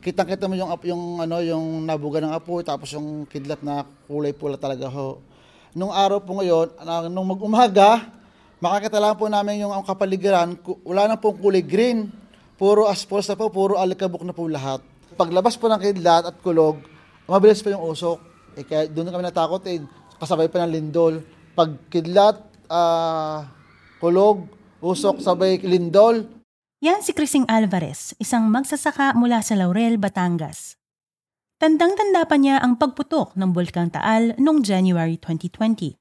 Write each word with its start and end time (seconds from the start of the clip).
Kitang-kita 0.00 0.48
mo 0.48 0.56
yung 0.56 0.72
yung 0.88 1.04
ano 1.20 1.36
yung 1.44 1.84
nabuga 1.84 2.24
ng 2.24 2.32
apoy 2.32 2.64
tapos 2.64 2.88
yung 2.96 3.28
kidlat 3.28 3.60
na 3.60 3.84
kulay 4.08 4.32
pula 4.32 4.56
talaga 4.56 4.88
ho. 4.88 5.20
Nung 5.76 5.92
araw 5.94 6.18
po 6.24 6.40
ngayon, 6.40 6.72
nung 7.12 7.28
mag-umaga, 7.30 8.10
makakita 8.58 8.98
lang 8.98 9.14
po 9.14 9.30
namin 9.30 9.62
yung 9.62 9.70
ang 9.70 9.86
kapaligiran, 9.86 10.58
wala 10.82 11.14
na 11.14 11.20
pong 11.20 11.38
kulay 11.38 11.62
green. 11.62 12.10
Puro 12.58 12.90
asphalt 12.90 13.24
na 13.24 13.38
po, 13.38 13.48
puro 13.48 13.78
alikabok 13.78 14.20
na 14.26 14.34
po 14.34 14.44
lahat. 14.50 14.82
Paglabas 15.14 15.54
po 15.56 15.70
ng 15.70 15.80
kidlat 15.80 16.28
at 16.28 16.36
kulog, 16.42 16.82
mabilis 17.24 17.62
pa 17.62 17.72
yung 17.72 17.86
usok. 17.88 18.18
Eh, 18.58 18.66
kaya 18.66 18.90
doon 18.90 19.08
kami 19.08 19.24
natakot 19.24 19.62
eh, 19.70 19.80
kasabay 20.18 20.50
pa 20.50 20.66
ng 20.66 20.74
lindol. 20.74 21.24
Pag 21.54 21.88
kidlat, 21.88 22.36
ah, 22.68 23.48
kulog, 24.02 24.44
usok, 24.82 25.22
sabay 25.22 25.60
lindol, 25.60 26.39
Yan 26.80 27.04
si 27.04 27.12
Crising 27.12 27.44
Alvarez, 27.44 28.16
isang 28.16 28.48
magsasaka 28.48 29.12
mula 29.12 29.44
sa 29.44 29.52
Laurel, 29.52 30.00
Batangas. 30.00 30.80
Tandang-tanda 31.60 32.24
pa 32.24 32.40
niya 32.40 32.56
ang 32.56 32.80
pagputok 32.80 33.36
ng 33.36 33.52
Bulkang 33.52 33.92
Taal 33.92 34.32
noong 34.40 34.64
January 34.64 35.20
2020. 35.20 36.00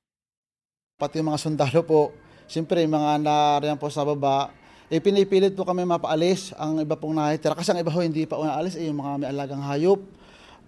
pati 0.96 1.20
mga 1.20 1.36
sundalo 1.36 1.84
po, 1.84 2.16
siyempre 2.48 2.88
mga 2.88 3.20
nariyan 3.20 3.76
po 3.76 3.92
sa 3.92 4.08
baba, 4.08 4.56
eh 4.88 5.04
pinipilit 5.04 5.52
po 5.52 5.68
kami 5.68 5.84
mapaalis 5.84 6.56
ang 6.56 6.80
iba 6.80 6.96
pong 6.96 7.20
nakitira. 7.20 7.60
Kasi 7.60 7.76
ang 7.76 7.84
iba 7.84 7.92
ho 7.92 8.00
hindi 8.00 8.24
pa 8.24 8.40
unaalis, 8.40 8.80
eh, 8.80 8.88
yung 8.88 9.04
mga 9.04 9.12
may 9.20 9.28
alagang 9.36 9.60
hayop, 9.60 10.00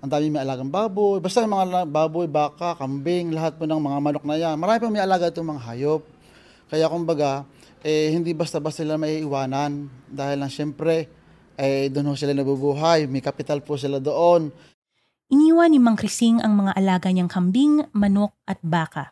ang 0.03 0.11
dami 0.11 0.27
may 0.27 0.43
alagang 0.43 0.67
baboy, 0.67 1.23
basta 1.23 1.39
yung 1.39 1.55
mga 1.55 1.87
baboy, 1.87 2.27
baka, 2.27 2.75
kambing, 2.75 3.31
lahat 3.31 3.55
po 3.55 3.63
ng 3.63 3.79
mga 3.79 3.97
manok 4.03 4.27
na 4.27 4.35
yan. 4.35 4.59
Marami 4.59 4.83
pong 4.83 4.91
may 4.91 5.07
alaga 5.07 5.31
itong 5.31 5.55
mga 5.55 5.63
hayop. 5.71 6.03
Kaya 6.71 6.87
kumbaga, 6.87 7.43
eh, 7.83 8.15
hindi 8.15 8.31
basta-basta 8.31 8.87
sila 8.87 8.95
may 8.95 9.19
iwanan 9.19 9.91
dahil 10.07 10.39
lang 10.39 10.47
siyempre, 10.47 11.11
eh, 11.59 11.91
doon 11.91 12.07
ho 12.07 12.15
sila 12.15 12.31
nabubuhay, 12.31 13.11
may 13.11 13.19
kapital 13.19 13.59
po 13.59 13.75
sila 13.75 13.99
doon. 13.99 14.55
Iniwan 15.27 15.75
ni 15.75 15.83
Mang 15.83 15.99
Crising 15.99 16.39
ang 16.39 16.55
mga 16.55 16.71
alaga 16.79 17.11
niyang 17.11 17.27
kambing, 17.27 17.91
manok 17.91 18.31
at 18.47 18.63
baka. 18.63 19.11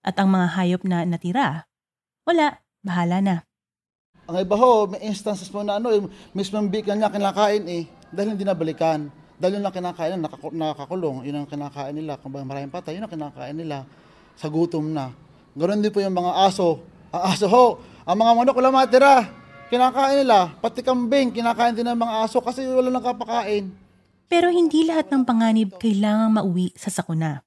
At 0.00 0.16
ang 0.16 0.32
mga 0.32 0.56
hayop 0.56 0.82
na 0.88 1.04
natira, 1.04 1.68
wala, 2.24 2.64
bahala 2.80 3.20
na. 3.20 3.36
Ang 4.24 4.40
iba 4.40 4.56
ho, 4.56 4.88
may 4.88 5.04
instances 5.04 5.52
po 5.52 5.60
na 5.60 5.76
ano, 5.76 5.92
yung 5.92 6.08
mismong 6.32 6.72
bacon 6.72 6.96
niya 6.96 7.12
kinakain 7.12 7.68
eh, 7.68 7.84
dahil 8.08 8.32
hindi 8.32 8.48
nabalikan. 8.48 9.12
Dahil 9.36 9.60
yun 9.60 9.66
ang 9.68 9.76
kinakain 9.76 10.16
nila, 10.16 10.24
nakaku- 10.24 10.56
nakakulong, 10.56 11.28
yun 11.28 11.36
ang 11.36 11.48
kinakain 11.52 11.92
nila. 11.92 12.16
Kung 12.16 12.32
ba 12.32 12.40
maraming 12.40 12.72
patay, 12.72 12.96
yun 12.96 13.04
ang 13.04 13.12
kinakain 13.12 13.52
nila. 13.52 13.84
Sa 14.40 14.48
gutom 14.48 14.88
na. 14.88 15.12
Ganoon 15.52 15.84
din 15.84 15.92
po 15.92 16.00
yung 16.00 16.16
mga 16.16 16.48
aso. 16.48 16.93
Aso 17.14 17.46
ho, 17.46 17.78
ang 18.02 18.18
mga 18.18 18.32
manok 18.34 18.58
wala 18.58 18.74
matira. 18.74 19.30
Kinakain 19.70 20.26
nila, 20.26 20.50
pati 20.58 20.82
kambing, 20.82 21.30
kinakain 21.30 21.70
din 21.70 21.86
ng 21.86 21.94
mga 21.94 22.26
aso 22.26 22.42
kasi 22.42 22.66
wala 22.66 22.90
nang 22.90 23.06
kapakain. 23.06 23.70
Pero 24.26 24.50
hindi 24.50 24.82
lahat 24.82 25.14
ng 25.14 25.22
panganib 25.22 25.78
kailangang 25.78 26.42
mauwi 26.42 26.74
sa 26.74 26.90
sakuna. 26.90 27.46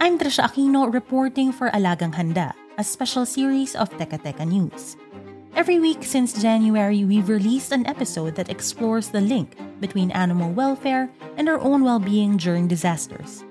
I'm 0.00 0.16
Trisha 0.16 0.48
Aquino 0.48 0.88
reporting 0.88 1.52
for 1.52 1.68
Alagang 1.72 2.16
Handa, 2.16 2.56
a 2.80 2.84
special 2.84 3.28
series 3.28 3.76
of 3.76 3.92
Teka 4.00 4.20
Teka 4.24 4.44
News. 4.48 4.96
Every 5.54 5.78
week 5.78 6.02
since 6.02 6.34
January, 6.34 7.04
we've 7.04 7.28
released 7.28 7.72
an 7.72 7.86
episode 7.86 8.34
that 8.40 8.50
explores 8.50 9.12
the 9.12 9.20
link 9.20 9.54
between 9.84 10.10
animal 10.12 10.50
welfare 10.50 11.08
and 11.36 11.46
our 11.46 11.60
own 11.60 11.84
well-being 11.84 12.36
during 12.36 12.66
disasters. 12.66 13.44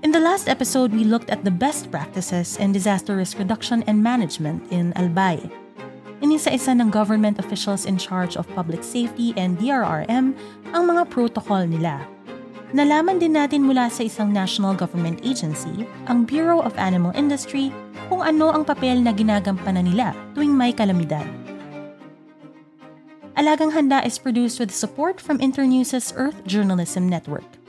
In 0.00 0.12
the 0.12 0.20
last 0.20 0.48
episode, 0.48 0.96
we 0.96 1.04
looked 1.04 1.28
at 1.28 1.44
the 1.44 1.52
best 1.52 1.90
practices 1.92 2.56
in 2.56 2.72
disaster 2.72 3.16
risk 3.16 3.36
reduction 3.36 3.84
and 3.84 4.00
management 4.00 4.64
in 4.72 4.96
Albay, 4.96 5.44
Inisa-isa 6.20 6.76
ng 6.76 6.92
government 6.92 7.40
officials 7.40 7.88
in 7.88 7.96
charge 7.96 8.36
of 8.36 8.48
public 8.52 8.84
safety 8.84 9.32
and 9.36 9.56
DRRM 9.56 10.36
ang 10.72 10.82
mga 10.84 11.08
protocol 11.08 11.64
nila. 11.64 12.04
Nalaman 12.76 13.20
din 13.20 13.36
natin 13.36 13.64
mula 13.64 13.92
sa 13.92 14.04
isang 14.08 14.32
national 14.32 14.72
government 14.72 15.20
agency, 15.20 15.88
ang 16.08 16.24
Bureau 16.24 16.64
of 16.64 16.72
Animal 16.80 17.12
Industry, 17.12 17.68
kung 18.08 18.24
ano 18.24 18.52
ang 18.52 18.64
papel 18.64 19.04
na 19.04 19.12
ginagampanan 19.12 19.84
nila 19.84 20.16
tuwing 20.32 20.52
may 20.56 20.72
kalamidad. 20.72 21.28
Alagang 23.36 23.72
Handa 23.72 24.00
is 24.04 24.20
produced 24.20 24.60
with 24.60 24.72
support 24.72 25.20
from 25.20 25.40
Internews' 25.40 26.12
Earth 26.16 26.40
Journalism 26.44 27.08
Network. 27.08 27.59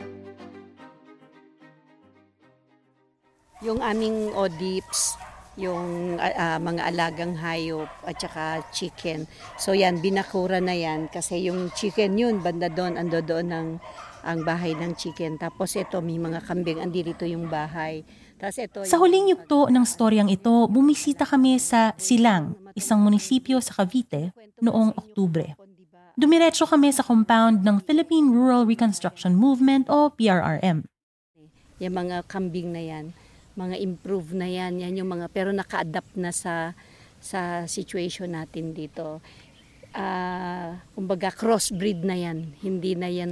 Yung 3.61 3.79
aming 3.81 4.33
ODIPS, 4.33 5.22
yung 5.59 6.16
ah, 6.17 6.57
mga 6.57 6.81
alagang 6.89 7.35
hayop 7.35 7.89
at 8.07 8.16
saka 8.16 8.63
chicken. 8.72 9.27
So 9.59 9.75
yan, 9.75 9.99
binakura 9.99 10.63
na 10.63 10.72
yan 10.72 11.11
kasi 11.11 11.45
yung 11.45 11.69
chicken 11.75 12.16
yun, 12.16 12.39
banda 12.39 12.72
doon, 12.72 12.95
ando 12.95 13.19
doon 13.19 13.47
ang, 13.51 13.69
ang 14.23 14.39
bahay 14.47 14.72
ng 14.73 14.95
chicken. 14.95 15.35
Tapos 15.35 15.75
ito, 15.75 15.99
may 15.99 16.16
mga 16.16 16.41
kambing, 16.47 16.79
andi 16.79 17.03
dito 17.03 17.27
yung 17.27 17.51
bahay. 17.51 18.01
Tapos 18.39 18.57
ito, 18.57 18.79
Sa 18.88 18.97
huling 18.97 19.35
yugto 19.35 19.67
ng 19.67 19.85
storyang 19.85 20.31
ito, 20.31 20.66
bumisita 20.72 21.28
kami 21.28 21.59
sa 21.59 21.93
Silang, 21.99 22.55
isang 22.73 23.03
munisipyo 23.03 23.59
sa 23.59 23.75
Cavite, 23.78 24.31
noong 24.63 24.95
Oktubre. 24.95 25.53
Dumiretso 26.16 26.66
kami 26.66 26.89
sa 26.95 27.03
compound 27.03 27.66
ng 27.66 27.81
Philippine 27.83 28.31
Rural 28.31 28.63
Reconstruction 28.63 29.35
Movement 29.35 29.88
o 29.91 30.09
PRRM. 30.09 30.88
yung 31.81 31.97
mga 31.97 32.29
kambing 32.29 32.69
na 32.69 32.78
yan, 32.78 33.09
mga 33.61 33.77
improve 33.77 34.33
na 34.33 34.49
yan, 34.49 34.81
yan 34.81 34.97
yung 34.97 35.09
mga, 35.13 35.29
pero 35.29 35.53
naka-adapt 35.53 36.17
na 36.17 36.33
sa, 36.33 36.73
sa 37.22 37.69
situation 37.69 38.33
natin 38.33 38.73
dito. 38.73 39.22
Ah, 39.94 40.81
kumbaga 40.95 41.29
crossbreed 41.29 42.01
na 42.01 42.17
yan, 42.17 42.57
hindi 42.66 42.97
na 42.97 43.11
yan 43.11 43.31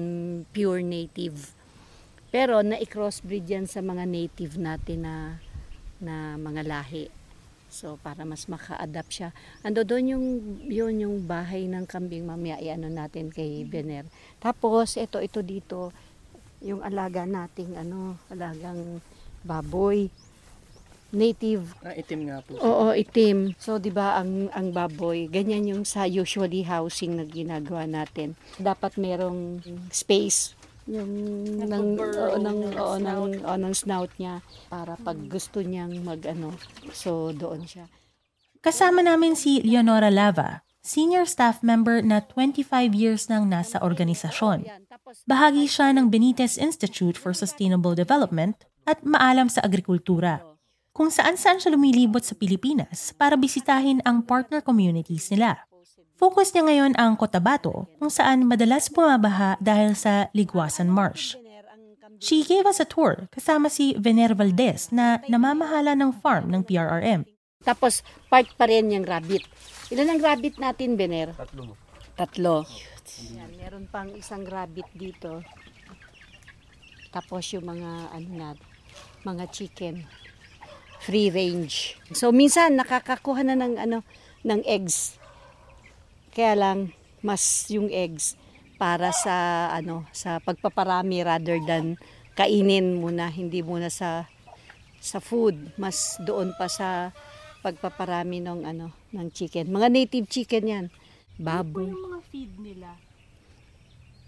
pure 0.54 0.86
native. 0.86 1.58
Pero 2.30 2.62
na-crossbreed 2.62 3.50
yan 3.50 3.66
sa 3.66 3.82
mga 3.82 4.06
native 4.06 4.62
natin 4.62 5.02
na, 5.02 5.16
na 5.98 6.38
mga 6.38 6.62
lahi. 6.62 7.10
So, 7.70 8.02
para 8.02 8.26
mas 8.26 8.50
maka-adapt 8.50 9.10
siya. 9.14 9.30
Ando 9.62 9.86
doon 9.86 10.06
yung, 10.18 10.26
yun 10.66 10.96
yung 11.06 11.16
bahay 11.26 11.70
ng 11.70 11.86
kambing 11.86 12.26
mamaya, 12.26 12.58
iano 12.62 12.90
natin 12.90 13.30
kay 13.30 13.66
Bener. 13.66 14.06
Tapos, 14.42 14.98
ito, 14.98 15.22
ito 15.22 15.42
dito, 15.46 15.94
yung 16.66 16.82
alaga 16.82 17.24
nating 17.24 17.78
ano, 17.78 18.18
alagang 18.30 19.02
baboy. 19.44 20.10
Native. 21.10 21.74
Ah, 21.82 21.98
itim 21.98 22.30
nga 22.30 22.38
po. 22.46 22.54
Oo, 22.62 22.94
itim. 22.94 23.58
So, 23.58 23.82
di 23.82 23.90
ba, 23.90 24.22
ang, 24.22 24.54
ang 24.54 24.70
baboy, 24.70 25.26
ganyan 25.26 25.66
yung 25.66 25.82
sa 25.82 26.06
usually 26.06 26.62
housing 26.62 27.18
na 27.18 27.26
ginagawa 27.26 27.90
natin. 27.90 28.38
Dapat 28.62 29.02
merong 29.02 29.58
space 29.90 30.54
yung 30.90 31.12
ng, 31.62 31.86
oo, 32.02 32.38
ng, 32.42 32.58
oo, 32.74 32.96
ng, 32.98 33.22
oo, 33.46 33.56
ng 33.62 33.74
snout 33.78 34.10
niya 34.18 34.42
para 34.74 34.98
pag 34.98 35.18
gusto 35.30 35.62
niyang 35.62 35.94
mag 36.02 36.26
ano, 36.26 36.58
so 36.90 37.30
doon 37.30 37.62
siya. 37.70 37.86
Kasama 38.60 39.06
namin 39.06 39.38
si 39.38 39.62
Leonora 39.62 40.10
Lava, 40.10 40.66
senior 40.82 41.30
staff 41.30 41.62
member 41.62 42.02
na 42.02 42.26
25 42.26 42.66
years 42.98 43.30
nang 43.30 43.46
nasa 43.48 43.78
organisasyon. 43.80 44.66
Bahagi 45.30 45.70
siya 45.70 45.94
ng 45.94 46.10
Benitez 46.10 46.58
Institute 46.58 47.16
for 47.16 47.38
Sustainable 47.38 47.94
Development 47.94 48.58
at 48.90 49.06
maalam 49.06 49.46
sa 49.46 49.62
agrikultura, 49.62 50.42
kung 50.90 51.14
saan-saan 51.14 51.62
siya 51.62 51.78
lumilibot 51.78 52.26
sa 52.26 52.34
Pilipinas 52.34 53.14
para 53.14 53.38
bisitahin 53.38 54.02
ang 54.02 54.26
partner 54.26 54.66
communities 54.66 55.30
nila. 55.30 55.62
Focus 56.18 56.52
niya 56.52 56.68
ngayon 56.68 56.94
ang 57.00 57.16
Cotabato 57.16 57.88
kung 58.02 58.12
saan 58.12 58.44
madalas 58.44 58.92
bumabaha 58.92 59.56
dahil 59.62 59.96
sa 59.96 60.28
Ligwasan 60.36 60.92
Marsh. 60.92 61.38
She 62.20 62.44
gave 62.44 62.68
us 62.68 62.84
a 62.84 62.88
tour 62.90 63.32
kasama 63.32 63.72
si 63.72 63.96
Vener 63.96 64.36
Valdez 64.36 64.92
na 64.92 65.24
namamahala 65.32 65.96
ng 65.96 66.12
farm 66.20 66.52
ng 66.52 66.68
PRRM. 66.68 67.24
Tapos, 67.64 68.04
part 68.28 68.52
pa 68.60 68.68
rin 68.68 68.92
yung 68.92 69.08
rabbit. 69.08 69.48
Ilan 69.88 70.12
ang 70.12 70.20
rabbit 70.20 70.60
natin, 70.60 71.00
Bener? 71.00 71.32
Tatlo. 71.32 71.80
Tatlo. 72.20 72.68
Yan, 73.40 73.56
meron 73.56 73.88
pang 73.88 74.12
isang 74.12 74.44
rabbit 74.44 74.88
dito. 74.92 75.40
Tapos 77.10 77.42
yung 77.56 77.66
mga, 77.66 78.12
ano 78.12 78.30
na, 78.36 78.48
mga 79.26 79.46
chicken. 79.52 80.06
Free 81.00 81.32
range. 81.32 81.96
So, 82.12 82.32
minsan, 82.36 82.76
nakakakuha 82.76 83.44
na 83.48 83.56
ng, 83.56 83.80
ano, 83.80 84.04
ng 84.44 84.62
eggs. 84.68 85.16
Kaya 86.36 86.56
lang, 86.56 86.80
mas 87.24 87.68
yung 87.72 87.88
eggs 87.92 88.36
para 88.80 89.12
sa, 89.12 89.68
ano, 89.76 90.08
sa 90.16 90.40
pagpaparami 90.40 91.24
rather 91.24 91.60
than 91.64 92.00
kainin 92.40 92.96
muna, 93.00 93.28
hindi 93.28 93.60
muna 93.60 93.92
sa 93.92 94.28
sa 95.00 95.24
food, 95.24 95.56
mas 95.80 96.20
doon 96.24 96.52
pa 96.60 96.68
sa 96.68 97.16
pagpaparami 97.64 98.44
ng 98.44 98.68
ano 98.68 98.92
ng 99.12 99.28
chicken. 99.32 99.72
Mga 99.72 99.88
native 99.92 100.28
chicken 100.28 100.64
'yan. 100.68 100.86
Baboy. 101.40 101.88
Yung 101.88 102.04
mga 102.12 102.20
feed 102.32 102.54
nila. 102.60 102.90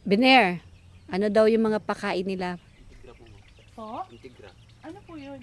Bener. 0.07 0.63
Ano 1.11 1.27
daw 1.27 1.47
yung 1.51 1.67
mga 1.67 1.83
pakain 1.83 2.23
nila? 2.23 2.55
Po? 3.75 4.07
Ano 4.91 4.99
po 5.07 5.15
yun? 5.15 5.39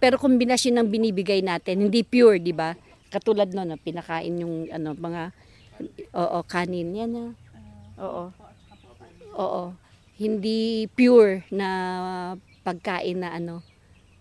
Pero 0.00 0.16
kombinasyon 0.16 0.80
ng 0.80 0.88
binibigay 0.88 1.44
natin, 1.44 1.84
hindi 1.84 2.00
pure, 2.00 2.40
di 2.40 2.56
ba? 2.56 2.72
Katulad 3.12 3.52
no, 3.52 3.68
na 3.68 3.76
pinakain 3.76 4.40
yung 4.40 4.72
ano 4.72 4.96
mga 4.96 5.36
oo, 6.16 6.38
kanin 6.48 6.96
yan 6.96 7.12
na. 7.12 7.26
Oo. 8.00 8.32
Oo. 9.36 9.62
Hindi 10.16 10.88
pure 10.96 11.44
na 11.52 11.68
pagkain 12.64 13.20
na 13.20 13.36
ano 13.36 13.60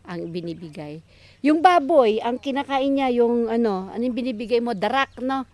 ang 0.04 0.28
binibigay. 0.28 1.00
Yung 1.40 1.64
baboy, 1.64 2.20
ang 2.20 2.36
kinakain 2.36 3.00
niya 3.00 3.24
yung 3.24 3.48
ano, 3.48 3.88
ano 3.88 4.02
yung 4.04 4.18
binibigay 4.18 4.60
mo? 4.60 4.76
Darak, 4.76 5.16
no? 5.24 5.48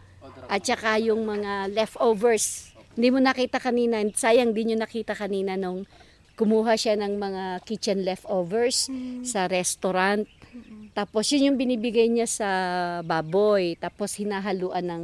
At 0.49 0.65
saka 0.65 0.97
yung 0.97 1.27
mga 1.29 1.69
leftovers. 1.69 2.73
Hindi 2.97 3.13
mo 3.13 3.19
nakita 3.21 3.61
kanina, 3.61 4.01
sayang 4.15 4.55
din 4.55 4.73
yung 4.73 4.81
nakita 4.81 5.13
kanina 5.13 5.59
nung 5.59 5.85
kumuha 6.35 6.75
siya 6.75 6.99
ng 6.99 7.15
mga 7.15 7.43
kitchen 7.63 8.03
leftovers 8.03 8.91
sa 9.23 9.47
restaurant. 9.47 10.27
Tapos 10.95 11.27
yun 11.31 11.51
yung 11.51 11.57
binibigay 11.59 12.07
niya 12.07 12.27
sa 12.27 12.49
baboy. 13.03 13.75
Tapos 13.75 14.15
hinahaluan 14.15 14.85
ng 14.85 15.03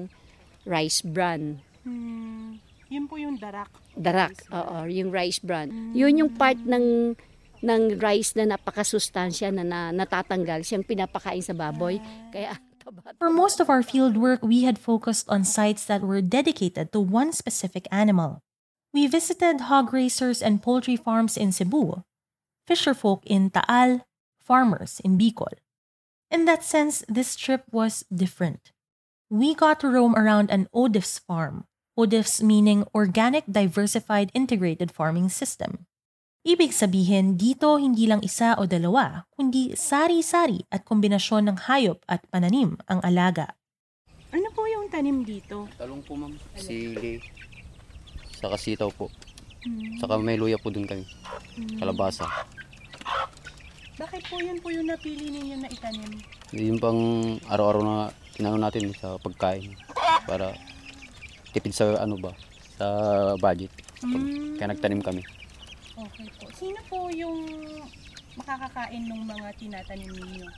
rice 0.67 1.03
bran. 1.03 1.59
Hmm, 1.83 2.61
yun 2.91 3.07
po 3.07 3.17
yung 3.17 3.39
darak. 3.39 3.71
Darak, 3.95 4.35
oo, 4.51 4.87
yung 4.87 5.09
rice 5.09 5.41
bran. 5.41 5.71
Yun 5.95 6.23
yung 6.23 6.31
part 6.31 6.59
ng 6.59 7.15
ng 7.61 8.01
rice 8.01 8.33
na 8.33 8.57
napakasustansya 8.57 9.53
na, 9.53 9.63
na 9.63 9.79
natatanggal, 9.93 10.65
siyang 10.65 10.85
pinapakain 10.85 11.45
sa 11.45 11.53
baboy. 11.53 12.01
Kaya 12.33 12.57
taba. 12.81 13.13
For 13.21 13.29
most 13.29 13.61
of 13.61 13.69
our 13.69 13.85
field 13.85 14.17
work, 14.17 14.41
we 14.41 14.65
had 14.65 14.81
focused 14.81 15.29
on 15.29 15.45
sites 15.45 15.85
that 15.85 16.01
were 16.01 16.21
dedicated 16.21 16.89
to 16.91 16.99
one 16.99 17.31
specific 17.31 17.85
animal. 17.93 18.41
We 18.91 19.07
visited 19.07 19.71
hog 19.71 19.95
raisers 19.95 20.43
and 20.43 20.61
poultry 20.61 20.99
farms 20.99 21.39
in 21.39 21.55
Cebu, 21.55 22.03
fisherfolk 22.67 23.23
in 23.23 23.49
Taal, 23.49 24.03
farmers 24.43 24.99
in 24.99 25.17
Bicol. 25.17 25.55
In 26.29 26.43
that 26.43 26.63
sense, 26.63 27.03
this 27.07 27.35
trip 27.39 27.63
was 27.71 28.03
different. 28.11 28.71
We 29.31 29.55
got 29.55 29.79
to 29.79 29.87
roam 29.87 30.15
around 30.15 30.51
an 30.51 30.67
ODIFS 30.75 31.23
farm, 31.23 31.63
ODIFS 31.97 32.43
meaning 32.43 32.83
Organic 32.91 33.47
Diversified 33.47 34.31
Integrated 34.35 34.91
Farming 34.91 35.31
System. 35.31 35.87
Ibig 36.43 36.73
sabihin, 36.75 37.37
dito 37.39 37.79
hindi 37.79 38.09
lang 38.11 38.19
isa 38.25 38.59
o 38.59 38.67
dalawa, 38.67 39.29
kundi 39.37 39.71
sari-sari 39.77 40.67
at 40.67 40.83
kombinasyon 40.83 41.47
ng 41.47 41.57
hayop 41.69 42.03
at 42.11 42.27
pananim 42.27 42.75
ang 42.91 42.99
alaga. 43.07 43.55
Ano 44.35 44.51
po 44.51 44.67
yung 44.67 44.91
tanim 44.91 45.23
dito? 45.23 45.69
Talong 45.79 46.01
po 46.03 46.17
ma'am. 46.17 46.35
Sili. 46.59 47.21
Saka 48.41 48.57
sitaw 48.57 48.89
po. 48.89 49.07
Saka 50.01 50.17
may 50.17 50.35
luya 50.35 50.57
po 50.57 50.73
dun 50.73 50.89
kami. 50.89 51.05
Kalabasa. 51.77 52.25
Bakit 54.01 54.21
po 54.25 54.41
yun 54.41 54.57
po 54.57 54.73
yung 54.73 54.89
napili 54.89 55.29
ninyo 55.29 55.61
na 55.61 55.69
itanim? 55.69 56.09
Yun 56.49 56.81
pang 56.81 56.97
araw-araw 57.45 57.81
na 57.85 57.97
tinano 58.33 58.57
natin 58.57 58.89
sa 58.97 59.21
pagkain. 59.21 59.77
Para 60.25 60.57
tipid 61.53 61.77
sa 61.77 62.01
ano 62.01 62.17
ba, 62.17 62.33
sa 62.81 62.87
budget. 63.37 63.69
Mm. 64.01 64.57
Kaya 64.57 64.73
nagtanim 64.73 65.01
kami. 65.05 65.21
Okay 65.93 66.27
po. 66.41 66.49
Sino 66.57 66.81
po 66.89 67.13
yung 67.13 67.45
makakakain 68.33 69.05
ng 69.05 69.21
mga 69.21 69.47
tinatanim 69.61 70.09
ninyo? 70.09 70.49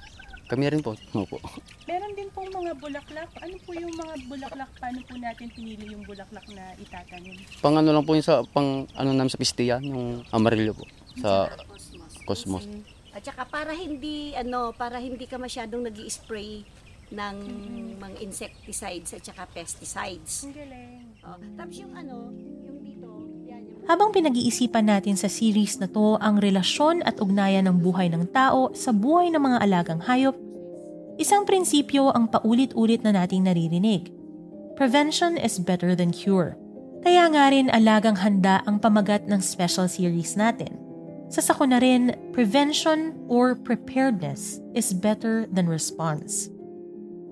Kami 0.48 0.63
rin 0.69 0.81
po. 0.84 0.94
No 1.16 1.24
po. 1.24 1.40
Meron 1.88 2.12
din 2.13 2.28
pong 2.36 2.51
mga 2.51 2.75
bulaklak. 2.75 3.30
Ano 3.40 3.56
po 3.63 3.72
yung 3.72 3.94
mga 3.95 4.13
bulaklak? 4.28 4.72
Paano 4.80 5.00
po 5.07 5.13
natin 5.16 5.48
pinili 5.56 5.86
yung 5.95 6.04
bulaklak 6.04 6.45
na 6.51 6.75
itatanim? 6.78 7.38
Pang 7.63 7.75
ano 7.80 7.90
lang 7.95 8.04
po 8.04 8.13
yun 8.13 8.25
sa, 8.25 8.44
pang 8.44 8.84
ano 8.94 9.10
namin 9.16 9.31
sa 9.31 9.40
pistiya, 9.40 9.80
yung 9.80 10.22
amarillo 10.36 10.75
po. 10.75 10.84
Sa 11.19 11.48
cosmos. 12.28 12.68
At 13.13 13.22
saka 13.22 13.45
para 13.45 13.72
hindi 13.78 14.34
ano, 14.34 14.74
para 14.74 14.98
hindi 14.98 15.30
ka 15.30 15.38
masyadong 15.38 15.86
nag 15.86 15.98
spray 16.10 16.66
ng 17.13 17.36
mga 18.01 18.18
insecticides 18.25 19.13
at 19.13 19.22
saka 19.22 19.45
pesticides. 19.54 20.50
Ang 20.50 20.56
galing. 20.57 21.04
Oh, 21.24 21.38
tapos 21.56 21.75
yung 21.78 21.94
ano, 21.94 22.34
Habang 23.83 24.15
pinag-iisipan 24.15 24.88
natin 24.88 25.19
sa 25.19 25.27
series 25.27 25.75
na 25.83 25.91
to 25.91 26.15
ang 26.24 26.39
relasyon 26.39 27.03
at 27.03 27.19
ugnayan 27.19 27.68
ng 27.68 27.83
buhay 27.83 28.07
ng 28.07 28.31
tao 28.31 28.71
sa 28.71 28.95
buhay 28.95 29.27
ng 29.27 29.44
mga 29.44 29.57
alagang 29.59 30.01
hayop, 30.07 30.39
isang 31.19 31.44
prinsipyo 31.44 32.07
ang 32.15 32.31
paulit-ulit 32.31 33.03
na 33.03 33.12
nating 33.12 33.44
naririnig. 33.44 34.07
Prevention 34.80 35.35
is 35.35 35.59
better 35.59 36.00
than 36.00 36.15
cure. 36.15 36.56
Kaya 37.03 37.27
nga 37.35 37.51
rin 37.51 37.68
alagang 37.75 38.15
handa 38.15 38.63
ang 38.63 38.80
pamagat 38.80 39.27
ng 39.27 39.44
special 39.44 39.91
series 39.91 40.39
natin. 40.39 40.80
Sasako 41.27 41.68
na 41.68 41.83
rin, 41.83 42.15
prevention 42.31 43.12
or 43.27 43.51
preparedness 43.51 44.63
is 44.71 44.95
better 44.95 45.44
than 45.51 45.68
response. 45.68 46.47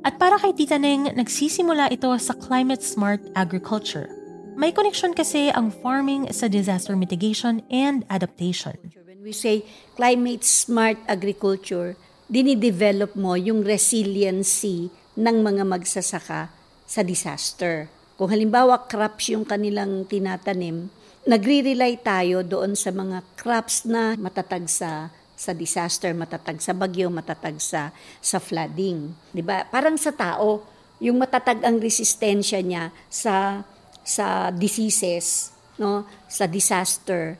At 0.04 0.20
para 0.20 0.36
kay 0.36 0.52
Tita 0.52 0.76
Neng, 0.76 1.16
nagsisimula 1.16 1.94
ito 1.94 2.12
sa 2.20 2.36
climate 2.36 2.84
smart 2.84 3.24
agriculture. 3.40 4.21
May 4.62 4.78
koneksyon 4.78 5.18
kasi 5.18 5.50
ang 5.50 5.74
farming 5.74 6.30
sa 6.30 6.46
disaster 6.46 6.94
mitigation 6.94 7.66
and 7.74 8.06
adaptation. 8.14 8.78
When 8.94 9.26
we 9.26 9.34
say 9.34 9.66
climate 9.98 10.46
smart 10.46 11.02
agriculture, 11.10 11.98
dinidevelop 12.30 13.18
mo 13.18 13.34
yung 13.34 13.66
resiliency 13.66 14.94
ng 15.18 15.42
mga 15.42 15.66
magsasaka 15.66 16.54
sa 16.86 17.02
disaster. 17.02 17.90
Kung 18.22 18.30
halimbawa 18.30 18.86
crops 18.86 19.34
yung 19.34 19.50
kanilang 19.50 20.06
tinatanim, 20.06 20.94
nagre-rely 21.26 21.98
tayo 22.06 22.46
doon 22.46 22.78
sa 22.78 22.94
mga 22.94 23.26
crops 23.34 23.90
na 23.90 24.14
matatag 24.14 24.70
sa 24.70 25.10
sa 25.34 25.58
disaster, 25.58 26.14
matatag 26.14 26.62
sa 26.62 26.78
bagyo, 26.78 27.10
matatag 27.10 27.58
sa 27.58 27.90
sa 28.22 28.38
flooding, 28.38 29.10
'di 29.34 29.42
ba? 29.42 29.66
Parang 29.74 29.98
sa 29.98 30.14
tao, 30.14 30.62
yung 31.02 31.18
matatag 31.18 31.66
ang 31.66 31.82
resistensya 31.82 32.62
niya 32.62 32.94
sa 33.10 33.66
sa 34.02 34.50
diseases, 34.50 35.54
no, 35.78 36.06
sa 36.26 36.46
disaster, 36.50 37.38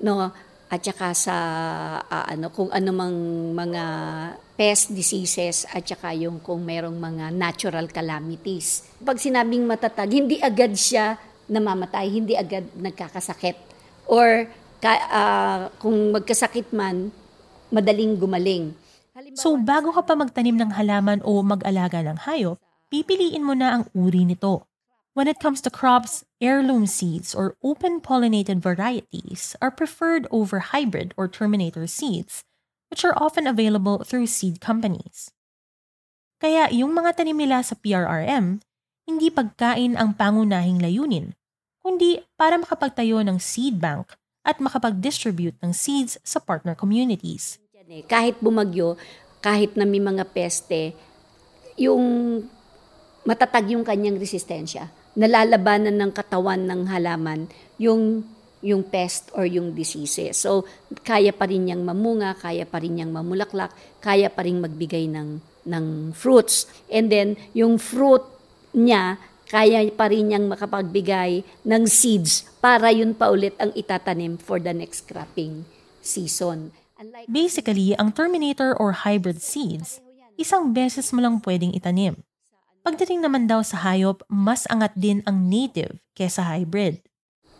no, 0.00 0.32
at 0.72 0.80
saka 0.80 1.12
sa 1.12 1.36
ah, 2.08 2.24
ano 2.32 2.48
kung 2.48 2.72
ano 2.72 2.90
mang 2.96 3.16
mga 3.52 3.84
pest 4.56 4.96
diseases 4.96 5.68
at 5.68 5.84
saka 5.84 6.16
yung 6.16 6.40
kung 6.40 6.64
merong 6.64 6.96
mga 6.96 7.28
natural 7.28 7.92
calamities. 7.92 8.88
Pag 9.04 9.20
sinabing 9.20 9.68
matatag, 9.68 10.08
hindi 10.08 10.40
agad 10.40 10.72
siya 10.72 11.20
namamatay, 11.52 12.06
hindi 12.08 12.32
agad 12.32 12.64
nagkakasakit. 12.72 13.56
Or 14.08 14.48
ka, 14.80 14.92
ah, 15.12 15.60
kung 15.76 16.16
magkasakit 16.16 16.72
man, 16.72 17.12
madaling 17.68 18.16
gumaling. 18.16 18.72
So 19.36 19.60
bago 19.60 19.92
ka 19.92 20.08
pa 20.08 20.16
magtanim 20.16 20.56
ng 20.56 20.72
halaman 20.72 21.20
o 21.20 21.44
mag-alaga 21.44 22.00
ng 22.00 22.24
hayop, 22.24 22.56
pipiliin 22.88 23.44
mo 23.44 23.52
na 23.52 23.76
ang 23.80 23.84
uri 23.92 24.24
nito. 24.24 24.64
When 25.12 25.28
it 25.28 25.44
comes 25.44 25.60
to 25.60 25.68
crops, 25.68 26.24
heirloom 26.40 26.88
seeds 26.88 27.36
or 27.36 27.60
open-pollinated 27.60 28.64
varieties 28.64 29.52
are 29.60 29.68
preferred 29.68 30.24
over 30.32 30.72
hybrid 30.72 31.12
or 31.20 31.28
terminator 31.28 31.84
seeds, 31.84 32.48
which 32.88 33.04
are 33.04 33.12
often 33.20 33.44
available 33.44 34.08
through 34.08 34.32
seed 34.32 34.64
companies. 34.64 35.28
Kaya 36.40 36.72
yung 36.72 36.96
mga 36.96 37.20
tanim 37.20 37.36
nila 37.36 37.60
sa 37.60 37.76
PRRM, 37.76 38.64
hindi 39.04 39.28
pagkain 39.28 40.00
ang 40.00 40.16
pangunahing 40.16 40.80
layunin, 40.80 41.36
kundi 41.84 42.24
para 42.40 42.56
makapagtayo 42.56 43.20
ng 43.20 43.36
seed 43.36 43.84
bank 43.84 44.16
at 44.48 44.64
makapag-distribute 44.64 45.60
ng 45.60 45.76
seeds 45.76 46.16
sa 46.24 46.40
partner 46.40 46.72
communities. 46.72 47.60
Kahit 48.08 48.40
bumagyo, 48.40 48.96
kahit 49.44 49.76
na 49.76 49.84
may 49.84 50.00
mga 50.00 50.24
peste, 50.32 50.96
yung 51.76 52.00
matatag 53.28 53.76
yung 53.76 53.84
kanyang 53.84 54.16
resistensya. 54.16 55.01
Nalalabanan 55.18 55.96
ng 55.96 56.10
katawan 56.12 56.64
ng 56.64 56.88
halaman 56.88 57.48
yung 57.76 58.24
yung 58.62 58.86
pest 58.86 59.28
or 59.34 59.42
yung 59.44 59.74
diseases. 59.74 60.38
So, 60.38 60.64
kaya 61.02 61.34
pa 61.34 61.50
rin 61.50 61.66
niyang 61.66 61.82
mamunga, 61.82 62.38
kaya 62.38 62.62
pa 62.62 62.78
rin 62.78 62.96
niyang 62.96 63.10
mamulaklak, 63.10 63.74
kaya 63.98 64.30
pa 64.30 64.46
rin 64.46 64.62
magbigay 64.62 65.10
ng, 65.10 65.42
ng 65.66 65.86
fruits. 66.14 66.70
And 66.86 67.10
then, 67.10 67.34
yung 67.58 67.82
fruit 67.82 68.22
niya, 68.70 69.18
kaya 69.50 69.84
pa 69.92 70.08
rin 70.08 70.30
niyang 70.30 70.46
makapagbigay 70.46 71.42
ng 71.66 71.82
seeds 71.90 72.48
para 72.62 72.94
yun 72.94 73.12
pa 73.12 73.28
ulit 73.28 73.52
ang 73.58 73.74
itatanim 73.74 74.38
for 74.38 74.62
the 74.62 74.72
next 74.72 75.10
cropping 75.10 75.66
season. 76.00 76.72
Basically, 77.26 77.98
ang 77.98 78.14
Terminator 78.14 78.78
or 78.78 79.02
hybrid 79.02 79.42
seeds, 79.42 79.98
isang 80.38 80.70
beses 80.70 81.10
mo 81.10 81.18
lang 81.18 81.42
pwedeng 81.42 81.74
itanim. 81.74 82.14
Pagdating 82.82 83.22
naman 83.22 83.46
daw 83.46 83.62
sa 83.62 83.78
hayop, 83.86 84.26
mas 84.26 84.66
angat 84.66 84.90
din 84.98 85.22
ang 85.22 85.46
native 85.46 86.02
kesa 86.18 86.42
hybrid. 86.42 86.98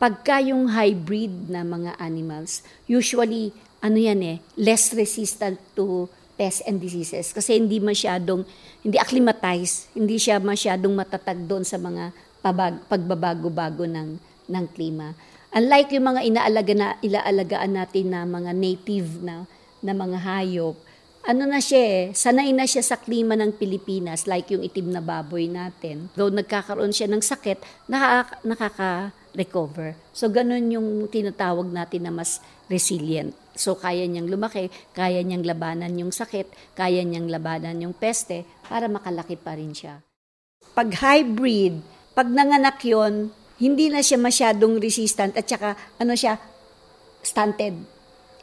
pagka 0.02 0.43
yung 0.43 0.67
hybrid 0.67 1.47
na 1.47 1.62
mga 1.62 1.95
animals, 2.02 2.67
usually, 2.91 3.55
ano 3.79 4.02
yan 4.02 4.19
eh, 4.19 4.37
less 4.59 4.91
resistant 4.91 5.62
to 5.79 6.11
pests 6.35 6.59
and 6.67 6.83
diseases 6.83 7.31
kasi 7.31 7.55
hindi 7.55 7.79
masyadong, 7.79 8.43
hindi 8.83 8.99
acclimatize, 8.99 9.87
hindi 9.95 10.19
siya 10.19 10.43
masyadong 10.43 10.91
matatag 10.91 11.47
doon 11.47 11.62
sa 11.62 11.79
mga 11.79 12.11
pabag, 12.43 12.83
pagbabago-bago 12.91 13.87
ng, 13.87 14.19
ng 14.50 14.64
klima. 14.75 15.14
Unlike 15.55 16.02
yung 16.02 16.07
mga 16.11 16.21
inaalaga 16.26 16.75
na, 16.75 16.88
ilaalagaan 16.99 17.73
natin 17.79 18.11
na 18.11 18.26
mga 18.26 18.50
native 18.59 19.23
na, 19.23 19.47
na 19.79 19.95
mga 19.95 20.19
hayop, 20.19 20.75
ano 21.23 21.47
na 21.47 21.62
siya 21.62 21.83
eh, 21.83 22.02
sanay 22.11 22.50
na 22.50 22.67
siya 22.67 22.83
sa 22.83 22.99
klima 22.99 23.38
ng 23.38 23.55
Pilipinas, 23.55 24.26
like 24.26 24.50
yung 24.50 24.67
itim 24.67 24.91
na 24.91 24.99
baboy 24.99 25.47
natin. 25.47 26.11
Though 26.19 26.35
nagkakaroon 26.35 26.91
siya 26.91 27.07
ng 27.07 27.23
sakit, 27.23 27.62
nakaka, 27.87 28.43
nakaka-recover. 28.43 29.95
So, 30.11 30.26
ganun 30.35 30.75
yung 30.75 31.07
tinatawag 31.07 31.71
natin 31.71 32.11
na 32.11 32.12
mas 32.12 32.43
resilient. 32.67 33.38
So, 33.55 33.79
kaya 33.79 34.02
niyang 34.11 34.26
lumaki, 34.26 34.75
kaya 34.99 35.23
niyang 35.23 35.47
labanan 35.47 35.95
yung 35.95 36.11
sakit, 36.11 36.75
kaya 36.75 37.07
niyang 37.07 37.31
labanan 37.31 37.79
yung 37.79 37.95
peste, 37.95 38.43
para 38.67 38.91
makalaki 38.91 39.38
pa 39.38 39.55
rin 39.55 39.71
siya. 39.71 40.02
Pag 40.75 40.91
hybrid, 40.99 41.85
pag 42.19 42.26
nanganak 42.26 42.83
yon 42.83 43.31
hindi 43.62 43.95
na 43.95 44.02
siya 44.02 44.19
masyadong 44.19 44.83
resistant 44.83 45.38
at 45.38 45.47
saka 45.47 45.79
ano 46.02 46.19
siya, 46.19 46.35
stunted. 47.23 47.79